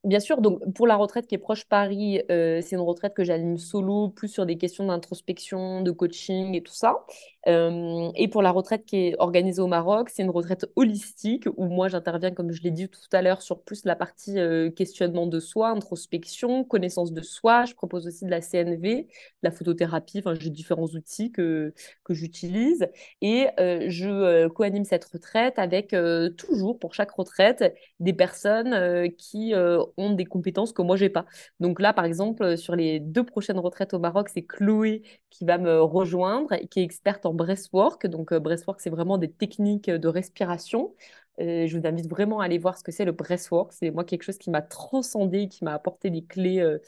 Bien 0.06 0.22
sûr, 0.22 0.40
donc 0.40 0.62
pour 0.76 0.88
la 0.88 0.96
retraite 0.96 1.28
qui 1.28 1.36
est 1.36 1.38
proche 1.38 1.66
Paris, 1.66 2.22
euh, 2.32 2.62
c'est 2.62 2.78
une 2.78 2.82
retraite 2.82 3.14
que 3.14 3.26
j'anime 3.26 3.58
solo, 3.58 4.08
plus 4.08 4.30
sur 4.30 4.46
des 4.46 4.58
questions 4.58 4.86
d'introspection, 4.88 5.82
de 5.82 5.92
coaching 5.92 6.56
et 6.56 6.64
tout 6.64 6.74
ça. 6.74 7.06
Euh, 7.48 8.12
et 8.16 8.28
pour 8.28 8.42
la 8.42 8.52
retraite 8.52 8.86
qui 8.86 8.98
est 8.98 9.16
organisée 9.20 9.62
au 9.62 9.68
Maroc, 9.68 10.10
c'est 10.10 10.24
une 10.24 10.30
retraite 10.30 10.66
holistique 10.76 11.48
où 11.56 11.66
moi 11.66 11.88
j'interviens, 11.88 12.32
comme 12.32 12.52
je 12.52 12.62
l'ai 12.62 12.72
dit 12.72 12.90
tout 12.90 13.00
à 13.14 13.22
l'heure, 13.22 13.42
sur 13.42 13.62
plus 13.62 13.86
la 13.86 13.96
partie 13.96 14.38
euh, 14.40 14.70
questionnement 14.70 15.26
de 15.26 15.40
soi, 15.40 15.70
introspection, 15.70 16.64
connaissance 16.64 17.14
de 17.14 17.22
soi. 17.22 17.66
Je 17.66 17.74
propose 17.76 18.08
aussi 18.08 18.26
de 18.26 18.30
la 18.30 18.42
CNV, 18.42 19.04
de 19.04 19.08
la 19.44 19.52
photothérapie. 19.52 20.22
J'ai 20.40 20.50
différents 20.50 20.88
outils 20.88 21.32
que, 21.32 21.74
que 22.04 22.14
j'utilise. 22.14 22.88
Et 23.22 23.48
euh, 23.60 23.86
je 23.88 24.48
co-anime 24.50 24.84
cette 24.84 25.06
retraite 25.06 25.60
avec 25.60 25.96
toujours, 26.38 26.78
pour 26.78 26.94
chaque 26.94 27.12
retraite, 27.12 27.74
des 28.00 28.14
personnes 28.14 29.10
qui 29.18 29.54
ont 29.56 30.14
des 30.14 30.26
compétences 30.26 30.74
que 30.74 30.82
moi 30.82 30.98
j'ai 30.98 31.10
pas. 31.10 31.26
Donc 31.60 31.80
là, 31.80 31.94
par 31.94 32.06
exemple, 32.06 32.58
sur 32.58 32.76
les 32.76 33.00
deux 33.00 33.24
prochaines 33.24 33.60
retraites 33.60 33.94
au 33.94 34.00
Maroc, 34.00 34.30
c'est 34.30 34.44
Chloé 34.44 35.04
qui 35.30 35.46
va 35.46 35.58
me 35.58 35.82
rejoindre, 35.82 36.56
qui 36.70 36.80
est 36.80 36.84
experte 36.84 37.26
en 37.26 37.34
breathwork. 37.40 38.06
Donc, 38.08 38.34
euh, 38.34 38.40
breathwork, 38.40 38.82
c'est 38.82 38.90
vraiment 38.90 39.18
des 39.18 39.32
techniques 39.32 39.90
de 39.90 40.08
respiration. 40.08 40.94
je 41.40 41.78
vous 41.78 41.88
invite 41.88 42.10
vraiment 42.10 42.42
à 42.42 42.46
aller 42.46 42.58
voir 42.58 42.78
ce 42.78 42.84
que 42.84 42.92
c'est 42.92 43.06
le 43.06 43.14
breathwork. 43.14 43.72
C'est 43.72 43.92
moi 43.92 44.04
quelque 44.04 44.24
chose 44.24 44.38
qui 44.38 44.50
m'a 44.50 44.62
transcendé, 44.62 45.48
qui 45.48 45.64
m'a 45.64 45.74
apporté 45.74 46.10
des 46.10 46.24
clés 46.26 46.60
euh, 46.60 46.80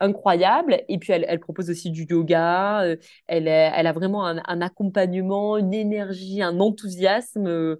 incroyables. 0.00 0.82
Et 0.88 0.98
puis, 0.98 1.12
elle, 1.12 1.40
propose 1.40 1.68
aussi 1.70 1.90
du 1.90 2.04
yoga. 2.04 2.82
Euh, 2.84 2.96
elle, 3.26 3.48
a 3.48 3.92
vraiment 3.92 4.24
un, 4.26 4.60
accompagnement, 4.62 5.58
une 5.58 5.74
énergie, 5.74 6.40
un 6.42 6.58
enthousiasme 6.60 7.76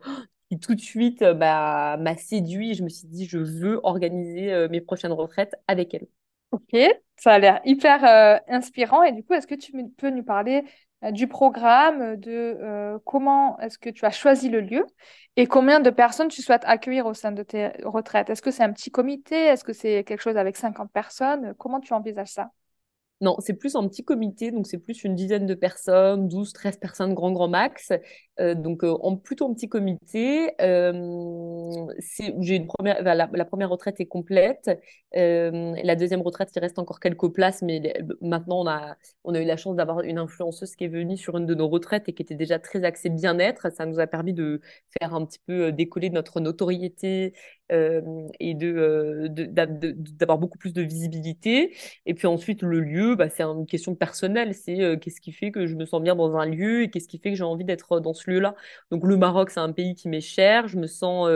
qui 0.50 0.58
tout 0.58 0.74
de 0.74 0.80
suite 0.80 1.24
bah, 1.24 1.96
m'a 1.98 2.16
séduit. 2.16 2.74
Je 2.74 2.82
me 2.82 2.90
suis 2.90 3.08
dit, 3.08 3.26
je 3.26 3.38
veux 3.38 3.80
organiser 3.82 4.68
mes 4.70 4.80
prochaines 4.82 5.12
retraites 5.12 5.54
avec 5.66 5.94
elle. 5.94 6.06
Ok, 6.50 6.76
ça 7.16 7.32
a 7.32 7.38
l'air 7.38 7.60
hyper 7.64 8.40
inspirant. 8.48 9.02
Et 9.02 9.12
du 9.12 9.22
coup, 9.22 9.34
est-ce 9.34 9.46
que 9.46 9.54
tu 9.54 9.72
peux 9.96 10.10
nous 10.10 10.24
parler 10.24 10.64
du 11.12 11.28
programme, 11.28 12.16
de 12.16 12.58
euh, 12.60 12.98
comment 13.04 13.58
est-ce 13.60 13.78
que 13.78 13.90
tu 13.90 14.04
as 14.04 14.10
choisi 14.10 14.48
le 14.48 14.60
lieu 14.60 14.84
et 15.36 15.46
combien 15.46 15.78
de 15.78 15.90
personnes 15.90 16.28
tu 16.28 16.42
souhaites 16.42 16.64
accueillir 16.64 17.06
au 17.06 17.14
sein 17.14 17.30
de 17.32 17.42
tes 17.42 17.70
retraites? 17.84 18.30
Est-ce 18.30 18.42
que 18.42 18.50
c'est 18.50 18.64
un 18.64 18.72
petit 18.72 18.90
comité? 18.90 19.36
Est-ce 19.36 19.62
que 19.62 19.72
c'est 19.72 20.02
quelque 20.04 20.20
chose 20.20 20.36
avec 20.36 20.56
50 20.56 20.90
personnes? 20.90 21.54
Comment 21.58 21.80
tu 21.80 21.92
envisages 21.92 22.32
ça? 22.32 22.50
Non, 23.20 23.36
c'est 23.40 23.54
plus 23.54 23.74
un 23.74 23.86
petit 23.88 24.04
comité, 24.04 24.52
donc 24.52 24.66
c'est 24.68 24.78
plus 24.78 25.02
une 25.02 25.16
dizaine 25.16 25.46
de 25.46 25.54
personnes, 25.54 26.28
12, 26.28 26.52
13 26.52 26.76
personnes 26.76 27.14
grand 27.14 27.32
grand 27.32 27.48
max. 27.48 27.92
Euh, 28.40 28.54
donc 28.54 28.84
euh, 28.84 28.96
en 29.02 29.16
plutôt 29.16 29.48
un 29.50 29.54
petit 29.54 29.68
comité. 29.68 30.52
Euh, 30.60 31.86
j'ai 32.40 32.56
une 32.56 32.66
première, 32.66 33.02
la, 33.02 33.44
première 33.44 33.70
retraite 33.70 34.00
est 34.00 34.06
complète. 34.06 34.70
la 35.12 35.96
deuxième 35.96 36.22
retraite, 36.22 36.50
il 36.54 36.60
reste 36.60 36.78
encore 36.78 37.00
quelques 37.00 37.28
places, 37.32 37.62
mais 37.62 37.94
maintenant 38.20 38.60
on 38.60 38.66
a, 38.68 38.96
on 39.24 39.34
a 39.34 39.40
eu 39.40 39.44
la 39.44 39.56
chance 39.56 39.76
d'avoir 39.76 40.00
une 40.02 40.18
influenceuse 40.18 40.76
qui 40.76 40.84
est 40.84 40.88
venue 40.88 41.16
sur 41.16 41.36
une 41.36 41.46
de 41.46 41.54
nos 41.54 41.68
retraites 41.68 42.08
et 42.08 42.12
qui 42.12 42.22
était 42.22 42.34
déjà 42.34 42.58
très 42.58 42.84
axée 42.84 43.08
bien-être. 43.10 43.72
Ça 43.72 43.86
nous 43.86 44.00
a 44.00 44.06
permis 44.06 44.32
de 44.32 44.60
faire 45.00 45.14
un 45.14 45.24
petit 45.26 45.40
peu 45.46 45.72
décoller 45.72 46.10
notre 46.10 46.40
notoriété 46.40 47.34
et 47.70 48.54
de, 48.54 49.28
d'avoir 49.28 50.38
beaucoup 50.38 50.58
plus 50.58 50.72
de 50.72 50.82
visibilité. 50.82 51.74
Et 52.06 52.14
puis 52.14 52.26
ensuite, 52.26 52.62
le 52.62 52.80
lieu, 52.80 53.14
bah, 53.14 53.28
c'est 53.28 53.42
une 53.42 53.66
question 53.66 53.94
personnelle. 53.94 54.54
C'est 54.54 54.98
qu'est-ce 55.00 55.20
qui 55.20 55.32
fait 55.32 55.50
que 55.50 55.66
je 55.66 55.74
me 55.74 55.84
sens 55.84 56.02
bien 56.02 56.16
dans 56.16 56.36
un 56.36 56.46
lieu 56.46 56.82
et 56.82 56.90
qu'est-ce 56.90 57.08
qui 57.08 57.18
fait 57.18 57.30
que 57.30 57.36
j'ai 57.36 57.44
envie 57.44 57.64
d'être 57.64 58.00
dans 58.00 58.14
ce 58.14 58.27
lieu-là. 58.28 58.54
Donc 58.90 59.04
le 59.04 59.16
Maroc, 59.16 59.50
c'est 59.50 59.60
un 59.60 59.72
pays 59.72 59.94
qui 59.94 60.08
m'est 60.08 60.20
cher. 60.20 60.68
Je 60.68 60.76
me 60.78 60.86
sens, 60.86 61.28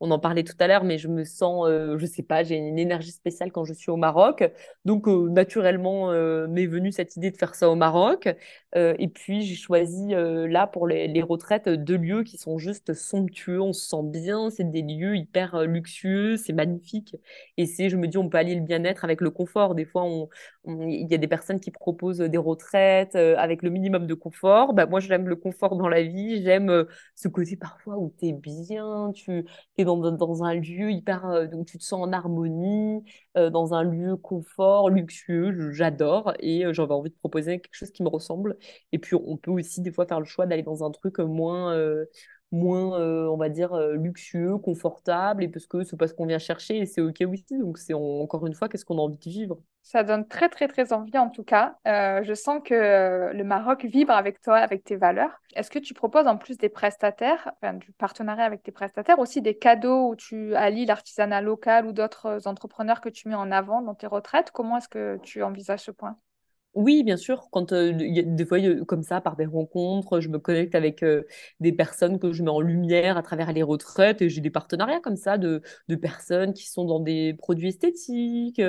on 0.00 0.10
en 0.10 0.18
parlait 0.18 0.44
tout 0.44 0.56
à 0.58 0.66
l'heure, 0.66 0.84
mais 0.84 0.98
je 0.98 1.08
me 1.08 1.24
sens, 1.24 1.68
je 1.68 2.06
sais 2.06 2.22
pas, 2.22 2.42
j'ai 2.42 2.56
une 2.56 2.78
énergie 2.78 3.10
spéciale 3.12 3.52
quand 3.52 3.64
je 3.64 3.72
suis 3.74 3.90
au 3.90 3.96
Maroc. 3.96 4.44
Donc 4.84 5.06
naturellement 5.06 6.12
m'est 6.48 6.66
venue 6.66 6.92
cette 6.92 7.16
idée 7.16 7.30
de 7.30 7.36
faire 7.36 7.54
ça 7.54 7.68
au 7.70 7.74
Maroc. 7.74 8.28
et 8.74 9.08
puis 9.08 9.42
j'ai 9.42 9.56
choisi 9.56 10.14
là 10.14 10.66
pour 10.66 10.86
les, 10.86 11.22
retraites 11.22 11.68
deux 11.68 11.96
lieux 11.96 12.22
qui 12.24 12.36
sont 12.38 12.58
juste 12.58 12.94
somptueux. 12.94 13.60
On 13.60 13.72
se 13.72 13.88
sent 13.88 14.02
bien. 14.04 14.50
C'est 14.50 14.70
des 14.70 14.82
lieux 14.82 15.16
hyper 15.16 15.54
euh, 15.54 15.66
luxueux, 15.66 16.36
c'est 16.36 16.52
magnifique. 16.52 17.16
Et 17.56 17.66
c'est, 17.66 17.88
je 17.88 17.96
me 17.96 18.08
dis, 18.08 18.18
on 18.18 18.28
peut 18.28 18.38
allier 18.38 18.54
le 18.54 18.62
bien-être 18.62 19.04
avec 19.04 19.20
le 19.20 19.30
confort. 19.30 19.74
Des 19.74 19.84
fois, 19.84 20.04
on, 20.04 20.28
il 20.66 21.10
y 21.10 21.14
a 21.14 21.18
des 21.18 21.28
personnes 21.28 21.60
qui 21.60 21.70
proposent 21.70 22.18
des 22.18 22.38
retraites 22.38 23.14
euh, 23.16 23.34
avec 23.38 23.62
le 23.62 23.70
minimum 23.70 24.06
de 24.06 24.14
confort. 24.14 24.74
Bah, 24.74 24.86
moi, 24.86 25.00
j'aime 25.00 25.28
le 25.28 25.36
confort 25.36 25.76
dans 25.76 25.88
la 25.88 26.02
vie. 26.02 26.11
J'aime 26.42 26.86
ce 27.14 27.28
côté 27.28 27.56
parfois 27.56 27.96
où 27.98 28.14
tu 28.18 28.26
es 28.26 28.32
bien, 28.32 29.12
tu 29.14 29.44
es 29.78 29.84
dans, 29.84 29.96
dans 30.12 30.44
un 30.44 30.54
lieu 30.54 30.90
hyper, 30.90 31.48
donc 31.50 31.66
tu 31.66 31.78
te 31.78 31.84
sens 31.84 32.06
en 32.06 32.12
harmonie, 32.12 33.02
dans 33.34 33.74
un 33.74 33.82
lieu 33.84 34.16
confort, 34.16 34.90
luxueux. 34.90 35.72
J'adore. 35.72 36.34
Et 36.40 36.64
j'avais 36.72 36.92
envie 36.94 37.10
de 37.10 37.16
proposer 37.16 37.60
quelque 37.60 37.74
chose 37.74 37.90
qui 37.90 38.02
me 38.02 38.08
ressemble. 38.08 38.56
Et 38.92 38.98
puis, 38.98 39.16
on 39.16 39.36
peut 39.36 39.50
aussi 39.50 39.80
des 39.80 39.92
fois 39.92 40.06
faire 40.06 40.20
le 40.20 40.26
choix 40.26 40.46
d'aller 40.46 40.62
dans 40.62 40.84
un 40.84 40.90
truc 40.90 41.18
moins 41.18 41.76
moins, 42.52 43.00
euh, 43.00 43.26
on 43.26 43.36
va 43.36 43.48
dire, 43.48 43.72
euh, 43.72 43.94
luxueux, 43.94 44.58
confortable, 44.58 45.42
et 45.42 45.48
parce 45.48 45.66
que 45.66 45.82
c'est 45.82 45.96
pas 45.96 46.06
ce 46.06 46.14
qu'on 46.14 46.26
vient 46.26 46.38
chercher, 46.38 46.78
et 46.78 46.86
c'est 46.86 47.00
OK 47.00 47.22
aussi. 47.22 47.58
Donc, 47.58 47.78
c'est 47.78 47.94
encore 47.94 48.46
une 48.46 48.54
fois, 48.54 48.68
qu'est-ce 48.68 48.84
qu'on 48.84 48.98
a 48.98 49.00
envie 49.00 49.16
de 49.16 49.30
vivre? 49.30 49.58
Ça 49.82 50.04
donne 50.04 50.28
très, 50.28 50.48
très, 50.48 50.68
très 50.68 50.92
envie, 50.92 51.16
en 51.18 51.30
tout 51.30 51.42
cas. 51.42 51.76
Euh, 51.88 52.22
je 52.22 52.34
sens 52.34 52.60
que 52.64 53.32
le 53.32 53.42
Maroc 53.42 53.84
vibre 53.84 54.12
avec 54.12 54.40
toi, 54.40 54.58
avec 54.58 54.84
tes 54.84 54.96
valeurs. 54.96 55.32
Est-ce 55.56 55.70
que 55.70 55.78
tu 55.78 55.94
proposes, 55.94 56.26
en 56.26 56.36
plus 56.36 56.56
des 56.56 56.68
prestataires, 56.68 57.50
enfin, 57.60 57.74
du 57.74 57.90
partenariat 57.92 58.44
avec 58.44 58.62
tes 58.62 58.70
prestataires, 58.70 59.18
aussi 59.18 59.42
des 59.42 59.56
cadeaux 59.56 60.10
où 60.10 60.16
tu 60.16 60.54
allies 60.54 60.86
l'artisanat 60.86 61.40
local 61.40 61.86
ou 61.86 61.92
d'autres 61.92 62.46
entrepreneurs 62.46 63.00
que 63.00 63.08
tu 63.08 63.28
mets 63.28 63.34
en 63.34 63.50
avant 63.50 63.82
dans 63.82 63.94
tes 63.94 64.06
retraites? 64.06 64.50
Comment 64.52 64.76
est-ce 64.76 64.88
que 64.88 65.18
tu 65.22 65.42
envisages 65.42 65.80
ce 65.80 65.90
point? 65.90 66.16
Oui, 66.74 67.02
bien 67.04 67.16
sûr. 67.18 67.48
Quand 67.50 67.72
des 67.74 68.46
fois, 68.46 68.58
comme 68.86 69.02
ça, 69.02 69.20
par 69.20 69.36
des 69.36 69.44
rencontres, 69.46 70.20
je 70.20 70.28
me 70.28 70.38
connecte 70.38 70.74
avec 70.74 71.04
des 71.60 71.72
personnes 71.72 72.18
que 72.18 72.32
je 72.32 72.42
mets 72.42 72.50
en 72.50 72.60
lumière 72.60 73.18
à 73.18 73.22
travers 73.22 73.52
les 73.52 73.62
retraites 73.62 74.22
et 74.22 74.30
j'ai 74.30 74.40
des 74.40 74.50
partenariats 74.50 75.00
comme 75.00 75.16
ça 75.16 75.36
de, 75.38 75.62
personnes 76.00 76.54
qui 76.54 76.68
sont 76.70 76.84
dans 76.84 77.00
des 77.00 77.34
produits 77.34 77.68
esthétiques. 77.68 78.60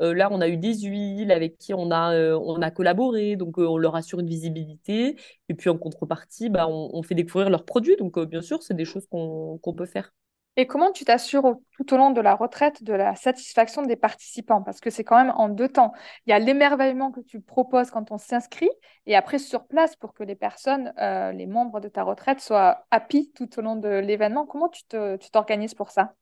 Là, 0.00 0.28
on 0.30 0.40
a 0.40 0.48
eu 0.48 0.56
des 0.56 0.74
huiles 0.80 1.32
avec 1.32 1.58
qui 1.58 1.74
on 1.74 1.90
a, 1.90 2.14
on 2.36 2.62
a 2.62 2.70
collaboré, 2.70 3.36
donc 3.36 3.58
on 3.58 3.76
leur 3.76 3.96
assure 3.96 4.20
une 4.20 4.28
visibilité. 4.28 5.16
Et 5.48 5.54
puis 5.54 5.70
en 5.70 5.78
contrepartie, 5.78 6.50
bah, 6.50 6.68
on, 6.68 7.02
fait 7.02 7.14
découvrir 7.14 7.50
leurs 7.50 7.64
produits. 7.64 7.96
Donc 7.96 8.18
bien 8.20 8.42
sûr, 8.42 8.62
c'est 8.62 8.74
des 8.74 8.84
choses 8.84 9.06
qu'on 9.08 9.74
peut 9.76 9.86
faire. 9.86 10.12
Et 10.60 10.66
comment 10.66 10.90
tu 10.90 11.04
t'assures 11.04 11.54
tout 11.76 11.94
au 11.94 11.96
long 11.96 12.10
de 12.10 12.20
la 12.20 12.34
retraite 12.34 12.82
de 12.82 12.92
la 12.92 13.14
satisfaction 13.14 13.82
des 13.82 13.94
participants? 13.94 14.60
Parce 14.60 14.80
que 14.80 14.90
c'est 14.90 15.04
quand 15.04 15.16
même 15.16 15.32
en 15.36 15.48
deux 15.48 15.68
temps. 15.68 15.92
Il 16.26 16.30
y 16.30 16.32
a 16.32 16.40
l'émerveillement 16.40 17.12
que 17.12 17.20
tu 17.20 17.40
proposes 17.40 17.92
quand 17.92 18.10
on 18.10 18.18
s'inscrit 18.18 18.68
et 19.06 19.14
après 19.14 19.38
sur 19.38 19.68
place 19.68 19.94
pour 19.94 20.14
que 20.14 20.24
les 20.24 20.34
personnes, 20.34 20.92
euh, 20.98 21.30
les 21.30 21.46
membres 21.46 21.78
de 21.78 21.86
ta 21.86 22.02
retraite 22.02 22.40
soient 22.40 22.84
happy 22.90 23.30
tout 23.36 23.48
au 23.56 23.62
long 23.62 23.76
de 23.76 24.00
l'événement. 24.00 24.46
Comment 24.46 24.68
tu 24.68 24.82
t'organises 25.30 25.74
pour 25.74 25.92
ça? 25.92 26.14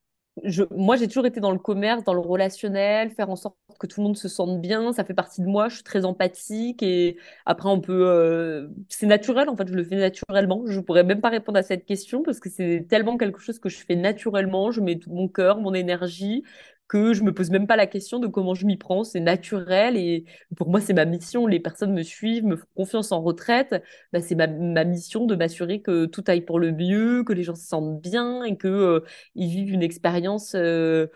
Moi, 0.71 0.97
j'ai 0.97 1.09
toujours 1.09 1.27
été 1.27 1.41
dans 1.41 1.51
le 1.51 1.59
commerce, 1.59 2.05
dans 2.05 2.13
le 2.13 2.21
relationnel, 2.21 3.11
faire 3.11 3.31
en 3.31 3.37
sorte 3.37 3.57
que 3.81 3.87
tout 3.87 4.01
le 4.01 4.07
monde 4.07 4.17
se 4.19 4.29
sente 4.29 4.61
bien. 4.61 4.93
Ça 4.93 5.05
fait 5.05 5.15
partie 5.15 5.41
de 5.41 5.47
moi. 5.47 5.69
Je 5.69 5.77
suis 5.77 5.85
très 5.85 6.05
empathique 6.05 6.83
et 6.83 7.17
après, 7.47 7.69
on 7.71 7.81
peut. 7.81 8.07
Euh, 8.07 8.69
c'est 8.89 9.07
naturel, 9.07 9.49
en 9.49 9.57
fait. 9.57 9.67
Je 9.69 9.75
le 9.75 9.85
fais 9.85 9.97
naturellement. 9.97 10.63
Je 10.67 10.81
pourrais 10.81 11.05
même 11.05 11.21
pas 11.23 11.31
répondre 11.31 11.59
à 11.59 11.63
cette 11.63 11.87
question 11.87 12.23
parce 12.23 12.39
que 12.39 12.51
c'est 12.51 12.87
tellement 12.89 13.17
quelque 13.17 13.41
chose 13.41 13.59
que 13.59 13.69
je 13.71 13.79
fais 13.79 13.97
naturellement. 13.97 14.71
Je 14.71 14.81
mets 14.83 14.99
tout 14.99 15.11
mon 15.11 15.29
cœur, 15.29 15.59
mon 15.59 15.73
énergie 15.75 16.45
que 16.89 17.13
je 17.13 17.23
me 17.23 17.33
pose 17.33 17.51
même 17.51 17.67
pas 17.67 17.77
la 17.77 17.87
question 17.87 18.19
de 18.19 18.27
comment 18.27 18.55
je 18.55 18.67
m'y 18.67 18.77
prends, 18.77 19.05
c'est 19.05 19.21
naturel 19.21 19.97
et 19.97 20.25
pour 20.57 20.69
moi 20.69 20.81
c'est 20.81 20.93
ma 20.93 21.05
mission. 21.05 21.47
Les 21.47 21.61
personnes 21.61 21.93
me 21.93 22.03
suivent, 22.03 22.45
me 22.45 22.57
font 22.57 22.67
confiance 22.77 23.13
en 23.13 23.23
retraite, 23.23 23.83
bah, 24.13 24.21
c'est 24.21 24.35
ma, 24.35 24.47
mission 24.85 25.27
de 25.27 25.35
m'assurer 25.35 25.81
que 25.81 26.07
tout 26.07 26.25
aille 26.27 26.43
pour 26.43 26.59
le 26.59 26.73
mieux, 26.73 27.25
que 27.25 27.33
les 27.33 27.43
gens 27.43 27.55
se 27.55 27.67
sentent 27.67 28.01
bien 28.01 28.45
et 28.45 28.57
que 28.57 28.69
euh, 28.69 29.01
ils 29.35 29.49
vivent 29.49 29.73
une 29.73 29.83
expérience 29.83 30.55
euh, 30.55 31.09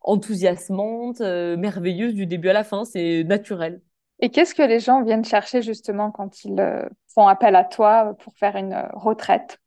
enthousiasmante, 0.00 1.20
euh, 1.20 1.56
merveilleuse 1.56 2.14
du 2.14 2.26
début 2.26 2.48
à 2.48 2.54
la 2.54 2.64
fin. 2.64 2.84
C'est 2.84 3.24
naturel. 3.24 3.82
Et 4.20 4.30
qu'est-ce 4.30 4.54
que 4.54 4.62
les 4.62 4.80
gens 4.80 5.02
viennent 5.02 5.24
chercher 5.24 5.62
justement 5.62 6.10
quand 6.10 6.44
ils 6.44 6.62
font 7.08 7.26
appel 7.26 7.56
à 7.56 7.64
toi 7.64 8.14
pour 8.22 8.34
faire 8.36 8.56
une 8.56 8.76
retraite? 8.92 9.58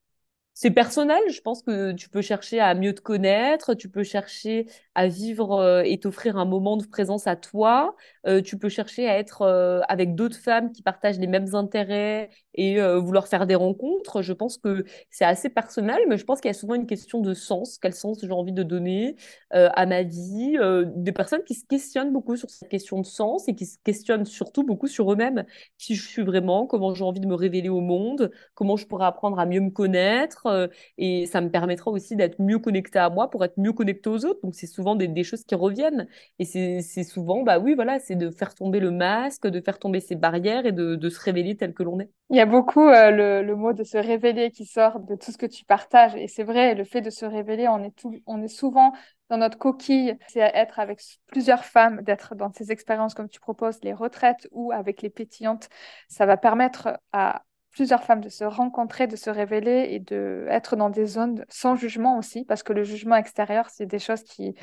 C'est 0.54 0.72
personnel. 0.72 1.22
Je 1.30 1.42
pense 1.42 1.64
que 1.64 1.94
tu 1.94 2.10
peux 2.10 2.22
chercher 2.22 2.60
à 2.60 2.76
mieux 2.76 2.94
te 2.94 3.02
connaître, 3.02 3.74
tu 3.74 3.90
peux 3.90 4.04
chercher 4.04 4.68
à 4.96 5.08
vivre 5.08 5.54
euh, 5.54 5.82
et 5.84 6.00
t'offrir 6.00 6.38
un 6.38 6.46
moment 6.46 6.78
de 6.78 6.86
présence 6.86 7.28
à 7.28 7.36
toi. 7.36 7.96
Euh, 8.28 8.42
tu 8.42 8.58
peux 8.58 8.70
chercher 8.70 9.08
à 9.08 9.18
être 9.18 9.42
euh, 9.42 9.82
avec 9.88 10.16
d'autres 10.16 10.38
femmes 10.38 10.72
qui 10.72 10.82
partagent 10.84 11.20
les 11.20 11.28
mêmes 11.28 11.56
intérêts 11.56 12.30
et 12.56 12.80
vouloir 12.80 13.28
faire 13.28 13.48
des 13.48 13.56
rencontres. 13.56 14.22
Je 14.22 14.32
pense 14.32 14.58
que 14.58 14.86
c'est 15.10 15.26
assez 15.26 15.50
personnel, 15.50 16.00
mais 16.08 16.18
je 16.18 16.24
pense 16.24 16.40
qu'il 16.40 16.50
y 16.50 16.52
a 16.52 16.54
souvent 16.54 16.76
une 16.76 16.86
question 16.86 17.20
de 17.20 17.34
sens. 17.34 17.80
Quel 17.80 17.94
sens 17.94 18.20
j'ai 18.22 18.32
envie 18.32 18.52
de 18.54 18.62
donner 18.62 19.16
à 19.50 19.86
ma 19.88 20.04
vie? 20.04 20.58
Des 20.96 21.12
personnes 21.12 21.44
qui 21.46 21.56
se 21.56 21.66
questionnent 21.66 22.14
beaucoup 22.14 22.36
sur 22.36 22.52
cette 22.52 22.70
question 22.70 23.00
de 23.02 23.08
sens 23.08 23.48
et 23.48 23.56
qui 23.56 23.66
se 23.66 23.78
questionnent 23.84 24.26
surtout 24.26 24.64
beaucoup 24.64 24.86
sur 24.86 25.12
eux-mêmes. 25.12 25.46
Qui 25.80 25.96
je 25.96 26.08
suis 26.08 26.22
vraiment? 26.22 26.68
Comment 26.68 26.94
j'ai 26.94 27.04
envie 27.04 27.20
de 27.22 27.28
me 27.28 27.34
révéler 27.34 27.70
au 27.70 27.82
monde? 27.82 28.32
Comment 28.54 28.76
je 28.76 28.86
pourrais 28.86 29.08
apprendre 29.08 29.40
à 29.40 29.48
mieux 29.48 29.62
me 29.62 29.72
connaître? 29.72 30.70
Et 31.00 31.26
ça 31.26 31.42
me 31.42 31.50
permettra 31.50 31.90
aussi 31.90 32.16
d'être 32.16 32.40
mieux 32.40 32.60
connecté 32.60 33.00
à 33.00 33.10
moi 33.10 33.32
pour 33.32 33.44
être 33.44 33.58
mieux 33.58 33.74
connecté 33.74 34.10
aux 34.12 34.26
autres. 34.26 34.42
Donc 34.44 34.54
c'est 34.54 34.68
souvent 34.68 34.83
des, 34.96 35.24
choses 35.24 35.44
qui 35.44 35.56
reviennent. 35.56 36.08
Et 36.40 36.46
c'est 36.46 37.04
souvent, 37.04 37.44
bah 37.44 37.60
oui, 37.60 37.76
voilà, 37.76 38.00
c'est 38.00 38.16
de 38.16 38.30
faire 38.30 38.54
tomber 38.54 38.80
le 38.80 38.92
masque, 38.92 39.48
de 39.48 39.62
faire 39.62 39.80
tomber 39.80 40.00
ses 40.00 40.16
barrières 40.16 40.66
et 40.66 40.72
de, 40.72 41.10
se 41.10 41.20
révéler 41.20 41.56
tel 41.56 41.74
que 41.74 41.84
l'on 41.84 42.00
est. 42.00 42.10
Il 42.30 42.38
y 42.38 42.42
a 42.42 42.46
beaucoup 42.46 42.88
euh, 42.88 43.42
le, 43.42 43.56
mot 43.56 43.74
de 43.74 43.84
se 43.84 43.98
révéler 43.98 44.52
qui 44.52 44.66
sort 44.66 45.00
de 45.00 45.16
tout 45.16 45.32
ce 45.32 45.38
que 45.38 45.46
tu 45.46 45.66
partages. 45.66 46.16
Et 46.16 46.28
c'est 46.28 46.44
vrai, 46.44 46.76
le 46.76 46.84
fait 46.84 47.02
de 47.02 47.10
se 47.10 47.26
révéler, 47.26 47.68
on 47.68 47.84
est, 47.84 47.96
tout, 47.96 48.14
on 48.26 48.42
est 48.42 48.48
souvent 48.48 48.94
dans 49.30 49.38
notre 49.38 49.58
coquille, 49.58 50.18
c'est 50.28 50.40
être 50.40 50.80
avec 50.80 51.02
plusieurs 51.28 51.66
femmes, 51.66 52.02
d'être 52.02 52.36
dans 52.36 52.52
ces 52.52 52.72
expériences 52.72 53.14
comme 53.14 53.30
tu 53.30 53.40
proposes, 53.40 53.80
les 53.84 53.94
retraites 53.94 54.48
ou 54.52 54.72
avec 54.72 55.02
les 55.02 55.10
pétillantes. 55.10 55.70
Ça 56.08 56.26
va 56.26 56.38
permettre 56.38 57.00
à 57.12 57.44
plusieurs 57.74 58.04
femmes 58.04 58.22
de 58.22 58.30
se 58.30 58.44
rencontrer, 58.44 59.08
de 59.08 59.16
se 59.16 59.30
révéler 59.30 59.88
et 59.90 60.00
de 60.00 60.46
être 60.50 60.76
dans 60.76 60.90
des 60.90 61.06
zones 61.06 61.44
sans 61.50 61.76
jugement 61.76 62.18
aussi, 62.18 62.46
parce 62.46 62.64
que 62.64 62.72
le 62.72 62.84
jugement 62.84 63.16
extérieur, 63.16 63.70
c'est 63.70 63.86
des 63.86 64.00
choses 64.00 64.24
qui, 64.24 64.56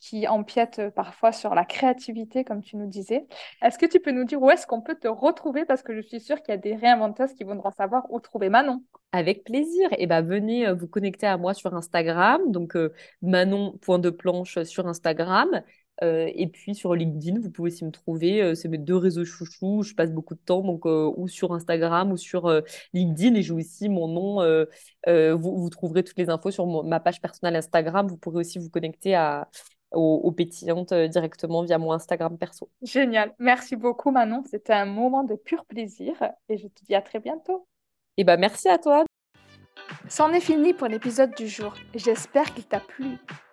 qui 0.00 0.28
empiètent 0.28 0.90
parfois 0.94 1.32
sur 1.32 1.54
la 1.54 1.64
créativité, 1.64 2.44
comme 2.44 2.62
tu 2.62 2.76
nous 2.76 2.86
disais. 2.86 3.26
Est-ce 3.62 3.78
que 3.78 3.86
tu 3.86 4.00
peux 4.00 4.12
nous 4.12 4.24
dire 4.24 4.40
où 4.40 4.50
est-ce 4.50 4.66
qu'on 4.66 4.80
peut 4.80 4.94
te 4.94 5.08
retrouver? 5.08 5.64
Parce 5.64 5.82
que 5.82 5.94
je 5.94 6.00
suis 6.00 6.20
sûre 6.20 6.40
qu'il 6.42 6.50
y 6.50 6.54
a 6.54 6.60
des 6.60 6.74
réinventeuses 6.74 7.32
qui 7.34 7.44
voudront 7.44 7.70
savoir 7.70 8.04
où 8.10 8.20
trouver 8.20 8.48
Manon. 8.48 8.82
Avec 9.12 9.44
plaisir. 9.44 9.92
Et 9.92 10.02
eh 10.02 10.06
ben, 10.06 10.22
venez 10.22 10.66
euh, 10.66 10.74
vous 10.74 10.86
connecter 10.86 11.26
à 11.26 11.36
moi 11.36 11.54
sur 11.54 11.74
Instagram, 11.74 12.40
donc 12.50 12.76
euh, 12.76 12.92
manon.deplanche 13.22 14.62
sur 14.64 14.86
Instagram. 14.86 15.62
Euh, 16.02 16.30
et 16.34 16.46
puis 16.46 16.74
sur 16.74 16.94
LinkedIn, 16.94 17.40
vous 17.40 17.50
pouvez 17.50 17.70
aussi 17.70 17.84
me 17.84 17.90
trouver. 17.90 18.42
Euh, 18.42 18.54
c'est 18.54 18.68
mes 18.68 18.78
deux 18.78 18.96
réseaux 18.96 19.24
chouchous. 19.24 19.82
Je 19.82 19.94
passe 19.94 20.12
beaucoup 20.12 20.34
de 20.34 20.40
temps 20.40 20.62
donc 20.62 20.86
euh, 20.86 21.12
ou 21.16 21.28
sur 21.28 21.52
Instagram 21.52 22.12
ou 22.12 22.16
sur 22.16 22.62
LinkedIn. 22.92 23.34
Et 23.34 23.42
j'ai 23.42 23.52
aussi 23.52 23.88
mon 23.88 24.08
nom. 24.08 24.66
Vous, 25.06 25.56
vous, 25.56 25.70
trouverez 25.70 26.04
toutes 26.04 26.18
les 26.18 26.30
infos 26.30 26.50
sur 26.50 26.84
ma 26.84 27.00
page 27.00 27.20
personnelle 27.20 27.56
Instagram. 27.56 28.06
Vous 28.06 28.16
pourrez 28.16 28.38
aussi 28.38 28.58
vous 28.58 28.70
connecter 28.70 29.14
à, 29.14 29.48
aux, 29.92 30.30
pétillantes 30.32 30.92
directement 30.92 31.62
via 31.62 31.78
mon 31.78 31.92
Instagram 31.92 32.38
perso. 32.38 32.68
Génial. 32.82 33.34
Merci 33.38 33.76
beaucoup 33.76 34.10
Manon. 34.10 34.42
C'était 34.48 34.74
un 34.74 34.86
moment 34.86 35.24
de 35.24 35.34
pur 35.34 35.64
plaisir. 35.64 36.14
Et 36.48 36.58
je 36.58 36.68
te 36.68 36.84
dis 36.84 36.94
à 36.94 37.02
très 37.02 37.20
bientôt. 37.20 37.66
Et 38.16 38.22
eh 38.22 38.24
ben 38.24 38.38
merci 38.38 38.68
à 38.68 38.78
toi. 38.78 39.04
C'en 40.08 40.32
est 40.32 40.40
fini 40.40 40.74
pour 40.74 40.88
l'épisode 40.88 41.34
du 41.36 41.46
jour. 41.46 41.74
J'espère 41.94 42.52
qu'il 42.52 42.64
t'a 42.64 42.80
plu. 42.80 43.16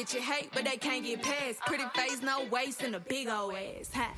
These 0.00 0.14
bitches 0.14 0.20
hate, 0.20 0.48
but 0.54 0.64
they 0.64 0.78
can't 0.78 1.04
get 1.04 1.22
past. 1.22 1.60
Pretty 1.66 1.84
face, 1.94 2.22
no 2.22 2.46
waist, 2.50 2.82
and 2.82 2.94
a 2.94 3.00
big 3.00 3.28
old 3.28 3.54
ass. 3.54 3.90
Huh? 3.92 4.08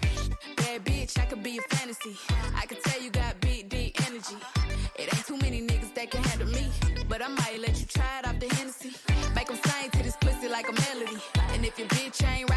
Bad 0.57 0.85
bitch, 0.85 1.19
I 1.19 1.25
could 1.25 1.43
be 1.43 1.59
a 1.59 1.75
fantasy. 1.75 2.17
I 2.55 2.67
could 2.67 2.81
tell 2.85 3.03
you 3.03 3.11
got 3.11 3.41
big, 3.41 3.69
deep 3.69 4.01
energy. 4.07 4.37
It 4.97 5.13
ain't 5.13 5.27
too 5.27 5.37
many 5.39 5.61
niggas 5.61 5.93
that 5.95 6.13
can 6.13 6.23
handle 6.23 6.47
me. 6.49 6.71
But 7.09 7.21
I 7.21 7.29
might 7.29 7.59
let 7.59 7.81
you 7.81 7.87
try 7.87 8.21
it 8.21 8.29
off 8.29 8.39
the 8.39 8.47
Hennessy. 8.55 8.93
Make 9.35 9.49
them 9.49 9.59
sing 9.65 9.91
to 9.91 10.03
this 10.05 10.17
pussy 10.21 10.49
like 10.49 10.69
a 10.69 10.73
melody. 10.73 11.21
And 11.53 11.67
if 11.67 11.77
your 11.77 11.89
bitch 11.89 12.25
ain't 12.29 12.49